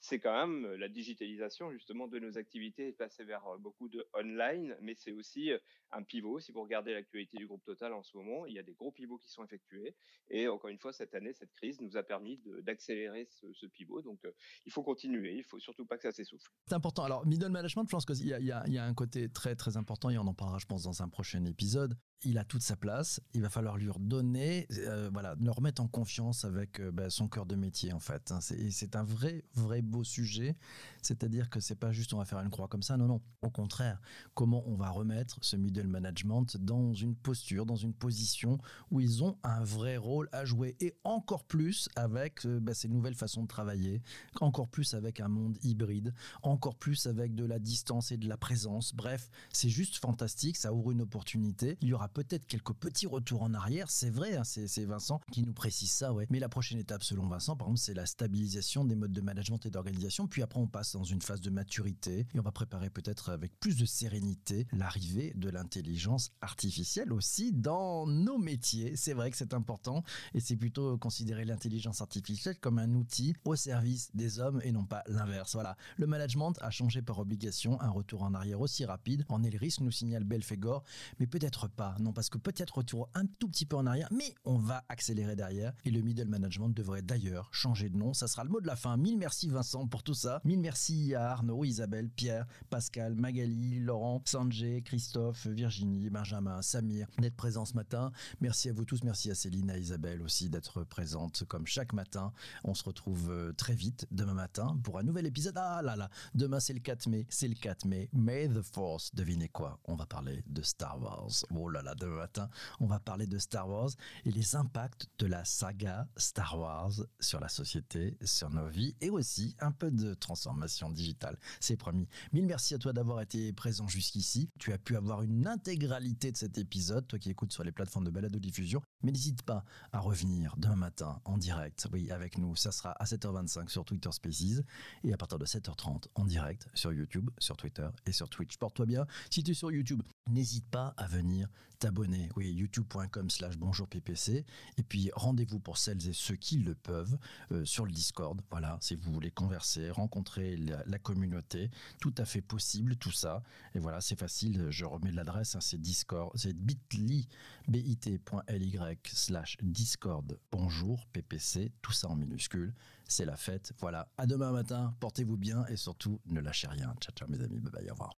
c'est 0.00 0.20
quand 0.20 0.46
même 0.46 0.74
la 0.74 0.88
digitalisation 0.88 1.72
justement 1.72 2.06
de 2.06 2.18
nos 2.18 2.38
activités 2.38 2.88
et 2.88 2.92
passer 2.92 3.24
vers 3.24 3.42
beaucoup 3.58 3.88
de 3.88 4.06
online, 4.14 4.76
mais 4.80 4.94
c'est 4.94 5.12
aussi 5.12 5.50
un 5.92 6.02
pivot. 6.02 6.38
Si 6.40 6.52
vous 6.52 6.62
regardez 6.62 6.92
l'actualité 6.92 7.38
du 7.38 7.46
groupe 7.46 7.64
Total 7.64 7.92
en 7.92 8.02
ce 8.02 8.16
moment, 8.16 8.46
il 8.46 8.54
y 8.54 8.58
a 8.58 8.62
des 8.62 8.74
gros 8.74 8.92
pivots 8.92 9.18
qui 9.18 9.28
sont 9.28 9.44
effectués. 9.44 9.94
Et 10.30 10.46
encore 10.48 10.70
une 10.70 10.78
fois, 10.78 10.92
cette 10.92 11.14
année, 11.14 11.32
cette 11.32 11.52
crise 11.54 11.80
nous 11.80 11.96
a 11.96 12.02
permis 12.02 12.40
d'accélérer 12.62 13.26
ce, 13.26 13.66
pivot. 13.66 14.02
Donc, 14.02 14.20
il 14.64 14.72
faut 14.72 14.82
continuer. 14.82 15.34
Il 15.36 15.42
faut 15.42 15.58
surtout 15.58 15.86
pas 15.86 15.96
que 15.96 16.02
ça 16.02 16.12
s'essouffle. 16.12 16.50
C'est 16.66 16.74
important. 16.74 17.04
Alors, 17.04 17.26
middle 17.26 17.48
management, 17.48 17.84
je 17.88 17.90
pense 17.90 18.06
qu'il 18.06 18.26
y, 18.26 18.30
y, 18.30 18.72
y, 18.72 18.78
a 18.78 18.84
un 18.84 18.94
côté 18.94 19.28
très 19.28 19.56
très 19.56 19.76
important 19.76 20.10
et 20.10 20.18
on 20.18 20.26
en 20.26 20.34
parlera, 20.34 20.58
je 20.58 20.66
pense, 20.66 20.84
dans 20.84 21.02
un 21.02 21.08
prochain 21.08 21.44
épisode 21.44 21.96
il 22.22 22.38
a 22.38 22.44
toute 22.44 22.62
sa 22.62 22.76
place. 22.76 23.20
Il 23.34 23.42
va 23.42 23.50
falloir 23.50 23.76
lui 23.76 23.90
redonner, 23.90 24.66
euh, 24.72 25.10
voilà, 25.12 25.34
le 25.40 25.50
remettre 25.50 25.82
en 25.82 25.88
confiance 25.88 26.44
avec 26.44 26.80
euh, 26.80 26.90
bah, 26.90 27.10
son 27.10 27.28
cœur 27.28 27.46
de 27.46 27.54
métier 27.54 27.92
en 27.92 28.00
fait. 28.00 28.32
Hein. 28.32 28.40
C'est 28.40 28.96
un 28.96 29.04
vrai, 29.04 29.44
vrai 29.54 29.82
beau 29.82 30.04
sujet. 30.04 30.56
C'est-à-dire 31.02 31.50
que 31.50 31.60
c'est 31.60 31.76
pas 31.76 31.92
juste 31.92 32.14
on 32.14 32.18
va 32.18 32.24
faire 32.24 32.40
une 32.40 32.50
croix 32.50 32.68
comme 32.68 32.82
ça. 32.82 32.96
Non, 32.96 33.06
non. 33.06 33.20
Au 33.42 33.50
contraire, 33.50 34.00
comment 34.34 34.64
on 34.66 34.76
va 34.76 34.90
remettre 34.90 35.38
ce 35.40 35.56
middle 35.56 35.86
management 35.86 36.56
dans 36.56 36.94
une 36.94 37.14
posture, 37.14 37.66
dans 37.66 37.76
une 37.76 37.94
position 37.94 38.58
où 38.90 39.00
ils 39.00 39.22
ont 39.22 39.38
un 39.44 39.62
vrai 39.62 39.96
rôle 39.96 40.28
à 40.32 40.44
jouer 40.44 40.76
et 40.80 40.96
encore 41.04 41.44
plus 41.44 41.88
avec 41.96 42.44
euh, 42.46 42.58
bah, 42.60 42.74
ces 42.74 42.88
nouvelles 42.88 43.14
façons 43.14 43.42
de 43.42 43.48
travailler, 43.48 44.02
encore 44.40 44.68
plus 44.68 44.94
avec 44.94 45.20
un 45.20 45.28
monde 45.28 45.58
hybride, 45.62 46.14
encore 46.42 46.76
plus 46.76 47.06
avec 47.06 47.34
de 47.34 47.44
la 47.44 47.58
distance 47.58 48.10
et 48.10 48.16
de 48.16 48.28
la 48.28 48.36
présence. 48.36 48.94
Bref, 48.94 49.30
c'est 49.52 49.68
juste 49.68 49.96
fantastique. 49.98 50.56
Ça 50.56 50.72
ouvre 50.72 50.90
une 50.90 51.02
opportunité. 51.02 51.78
Il 51.80 51.88
y 51.88 51.92
aura 51.92 52.05
peut-être 52.08 52.46
quelques 52.46 52.74
petits 52.74 53.06
retours 53.06 53.42
en 53.42 53.54
arrière, 53.54 53.90
c'est 53.90 54.10
vrai, 54.10 54.36
hein, 54.36 54.44
c'est 54.44 54.84
Vincent 54.84 55.20
qui 55.32 55.42
nous 55.42 55.52
précise 55.52 55.90
ça, 55.90 56.12
ouais. 56.12 56.26
Mais 56.30 56.38
la 56.38 56.48
prochaine 56.48 56.78
étape, 56.78 57.02
selon 57.02 57.26
Vincent, 57.26 57.56
par 57.56 57.68
exemple, 57.68 57.80
c'est 57.80 57.94
la 57.94 58.06
stabilisation 58.06 58.84
des 58.84 58.94
modes 58.94 59.12
de 59.12 59.20
management 59.20 59.64
et 59.66 59.70
d'organisation. 59.70 60.26
Puis 60.26 60.42
après, 60.42 60.60
on 60.60 60.66
passe 60.66 60.92
dans 60.92 61.04
une 61.04 61.22
phase 61.22 61.40
de 61.40 61.50
maturité 61.50 62.26
et 62.34 62.38
on 62.38 62.42
va 62.42 62.52
préparer 62.52 62.90
peut-être 62.90 63.30
avec 63.30 63.58
plus 63.58 63.76
de 63.76 63.84
sérénité 63.84 64.66
l'arrivée 64.72 65.32
de 65.36 65.48
l'intelligence 65.48 66.30
artificielle 66.40 67.12
aussi 67.12 67.52
dans 67.52 68.06
nos 68.06 68.38
métiers. 68.38 68.96
C'est 68.96 69.12
vrai 69.12 69.30
que 69.30 69.36
c'est 69.36 69.54
important 69.54 70.02
et 70.34 70.40
c'est 70.40 70.56
plutôt 70.56 70.96
considérer 70.98 71.44
l'intelligence 71.44 72.00
artificielle 72.00 72.58
comme 72.58 72.78
un 72.78 72.94
outil 72.94 73.34
au 73.44 73.56
service 73.56 74.10
des 74.14 74.38
hommes 74.38 74.60
et 74.64 74.72
non 74.72 74.84
pas 74.84 75.02
l'inverse. 75.08 75.54
Voilà. 75.54 75.76
Le 75.96 76.06
management 76.06 76.52
a 76.60 76.70
changé 76.70 77.02
par 77.02 77.18
obligation. 77.18 77.80
Un 77.80 77.90
retour 77.90 78.22
en 78.22 78.34
arrière 78.34 78.60
aussi 78.60 78.84
rapide 78.84 79.24
en 79.28 79.42
est 79.42 79.50
le 79.50 79.58
risque, 79.58 79.80
nous 79.80 79.90
signale 79.90 80.24
Belfegor, 80.24 80.82
mais 81.18 81.26
peut-être 81.26 81.68
pas. 81.68 81.95
Non, 82.00 82.12
parce 82.12 82.28
que 82.28 82.38
peut-être 82.38 82.78
retour 82.78 83.08
un 83.14 83.26
tout 83.26 83.48
petit 83.48 83.66
peu 83.66 83.76
en 83.76 83.86
arrière, 83.86 84.08
mais 84.12 84.34
on 84.44 84.56
va 84.56 84.84
accélérer 84.88 85.36
derrière. 85.36 85.72
Et 85.84 85.90
le 85.90 86.00
middle 86.00 86.28
management 86.28 86.68
devrait 86.70 87.02
d'ailleurs 87.02 87.48
changer 87.52 87.88
de 87.88 87.96
nom. 87.96 88.14
Ça 88.14 88.28
sera 88.28 88.44
le 88.44 88.50
mot 88.50 88.60
de 88.60 88.66
la 88.66 88.76
fin. 88.76 88.96
Mille 88.96 89.18
merci 89.18 89.48
Vincent 89.48 89.86
pour 89.86 90.02
tout 90.02 90.14
ça. 90.14 90.40
Mille 90.44 90.60
merci 90.60 91.14
à 91.14 91.30
Arnaud, 91.30 91.64
Isabelle, 91.64 92.08
Pierre, 92.10 92.46
Pascal, 92.70 93.14
Magali, 93.14 93.80
Laurent, 93.80 94.22
Sanjay, 94.24 94.82
Christophe, 94.82 95.46
Virginie, 95.46 96.10
Benjamin, 96.10 96.62
Samir 96.62 97.08
d'être 97.18 97.36
présents 97.36 97.64
ce 97.64 97.74
matin. 97.74 98.12
Merci 98.40 98.68
à 98.68 98.72
vous 98.72 98.84
tous. 98.84 99.02
Merci 99.02 99.30
à 99.30 99.34
Céline, 99.34 99.70
à 99.70 99.78
Isabelle 99.78 100.22
aussi 100.22 100.48
d'être 100.50 100.84
présente 100.84 101.44
comme 101.44 101.66
chaque 101.66 101.92
matin. 101.92 102.32
On 102.64 102.74
se 102.74 102.84
retrouve 102.84 103.30
euh, 103.30 103.52
très 103.52 103.74
vite 103.74 104.06
demain 104.10 104.34
matin 104.34 104.78
pour 104.82 104.98
un 104.98 105.02
nouvel 105.02 105.26
épisode. 105.26 105.54
Ah 105.56 105.82
là 105.82 105.96
là, 105.96 106.10
demain 106.34 106.60
c'est 106.60 106.72
le 106.74 106.80
4 106.80 107.08
mai. 107.08 107.26
C'est 107.28 107.48
le 107.48 107.54
4 107.54 107.86
mai. 107.86 108.08
May 108.12 108.48
the 108.48 108.62
Force. 108.62 109.14
Devinez 109.14 109.48
quoi? 109.48 109.78
On 109.84 109.94
va 109.94 110.06
parler 110.06 110.42
de 110.46 110.62
Star 110.62 111.00
Wars. 111.00 111.44
Oh 111.54 111.68
là 111.68 111.82
là, 111.82 111.85
demain 111.94 112.16
matin, 112.16 112.48
on 112.80 112.86
va 112.86 112.98
parler 113.00 113.26
de 113.26 113.38
Star 113.38 113.68
Wars 113.68 113.90
et 114.24 114.30
les 114.30 114.56
impacts 114.56 115.08
de 115.18 115.26
la 115.26 115.44
saga 115.44 116.08
Star 116.16 116.58
Wars 116.58 116.92
sur 117.20 117.40
la 117.40 117.48
société, 117.48 118.16
sur 118.24 118.50
nos 118.50 118.68
vies 118.68 118.96
et 119.00 119.10
aussi 119.10 119.56
un 119.60 119.72
peu 119.72 119.90
de 119.90 120.14
transformation 120.14 120.90
digitale. 120.90 121.38
C'est 121.60 121.76
promis. 121.76 122.08
Mille 122.32 122.46
merci 122.46 122.74
à 122.74 122.78
toi 122.78 122.92
d'avoir 122.92 123.20
été 123.20 123.52
présent 123.52 123.88
jusqu'ici. 123.88 124.50
Tu 124.58 124.72
as 124.72 124.78
pu 124.78 124.96
avoir 124.96 125.22
une 125.22 125.46
intégralité 125.46 126.32
de 126.32 126.36
cet 126.36 126.58
épisode, 126.58 127.06
toi 127.06 127.18
qui 127.18 127.30
écoutes 127.30 127.52
sur 127.52 127.64
les 127.64 127.72
plateformes 127.72 128.04
de 128.04 128.10
balado 128.10 128.38
diffusion. 128.38 128.82
Mais 129.02 129.12
n'hésite 129.12 129.42
pas 129.42 129.64
à 129.92 130.00
revenir 130.00 130.54
demain 130.56 130.76
matin 130.76 131.20
en 131.24 131.38
direct, 131.38 131.86
oui, 131.92 132.10
avec 132.10 132.38
nous. 132.38 132.56
Ça 132.56 132.72
sera 132.72 132.92
à 132.92 133.04
7h25 133.04 133.68
sur 133.68 133.84
Twitter 133.84 134.10
Spaces 134.12 134.62
et 135.04 135.12
à 135.12 135.16
partir 135.16 135.38
de 135.38 135.46
7h30 135.46 136.06
en 136.14 136.24
direct 136.24 136.68
sur 136.74 136.92
YouTube, 136.92 137.30
sur 137.38 137.56
Twitter 137.56 137.88
et 138.06 138.12
sur 138.12 138.28
Twitch. 138.28 138.56
Porte-toi 138.56 138.86
bien. 138.86 139.06
Si 139.30 139.42
tu 139.42 139.52
es 139.52 139.54
sur 139.54 139.70
YouTube, 139.70 140.02
n'hésite 140.28 140.68
pas 140.68 140.94
à 140.96 141.06
venir 141.06 141.48
t'abonner. 141.78 142.28
Oui, 142.36 142.52
youtube.com 142.52 143.30
slash 143.30 143.56
bonjour 143.56 143.88
PPC. 143.88 144.44
Et 144.78 144.82
puis 144.82 145.10
rendez-vous 145.14 145.58
pour 145.58 145.78
celles 145.78 146.08
et 146.08 146.12
ceux 146.12 146.36
qui 146.36 146.58
le 146.58 146.74
peuvent 146.74 147.18
euh, 147.52 147.64
sur 147.64 147.86
le 147.86 147.92
Discord. 147.92 148.40
Voilà, 148.50 148.78
si 148.80 148.94
vous 148.94 149.12
voulez 149.12 149.30
converser, 149.30 149.90
rencontrer 149.90 150.56
la, 150.56 150.98
communauté, 150.98 151.70
tout 152.00 152.14
à 152.18 152.24
fait 152.24 152.40
possible, 152.40 152.96
tout 152.96 153.12
ça. 153.12 153.42
Et 153.74 153.78
voilà, 153.78 154.00
c'est 154.00 154.18
facile. 154.18 154.66
Je 154.70 154.84
remets 154.84 155.12
l'adresse, 155.12 155.54
hein, 155.54 155.60
c'est 155.60 155.80
Discord, 155.80 156.32
c'est 156.34 156.56
bit.ly, 156.56 157.28
bit.ly 157.68 158.78
slash 159.12 159.56
Discord 159.62 160.38
bonjour 160.50 161.06
PPC, 161.12 161.72
tout 161.82 161.92
ça 161.92 162.08
en 162.08 162.16
minuscule. 162.16 162.74
C'est 163.08 163.24
la 163.24 163.36
fête. 163.36 163.72
Voilà, 163.78 164.08
à 164.16 164.26
demain 164.26 164.52
matin, 164.52 164.94
portez-vous 165.00 165.36
bien 165.36 165.64
et 165.66 165.76
surtout 165.76 166.20
ne 166.26 166.40
lâchez 166.40 166.66
rien. 166.66 166.94
Ciao, 167.00 167.14
ciao 167.14 167.28
mes 167.28 167.40
amis, 167.40 167.60
bye 167.60 167.72
bye, 167.72 167.90
au 167.90 167.92
revoir. 167.92 168.16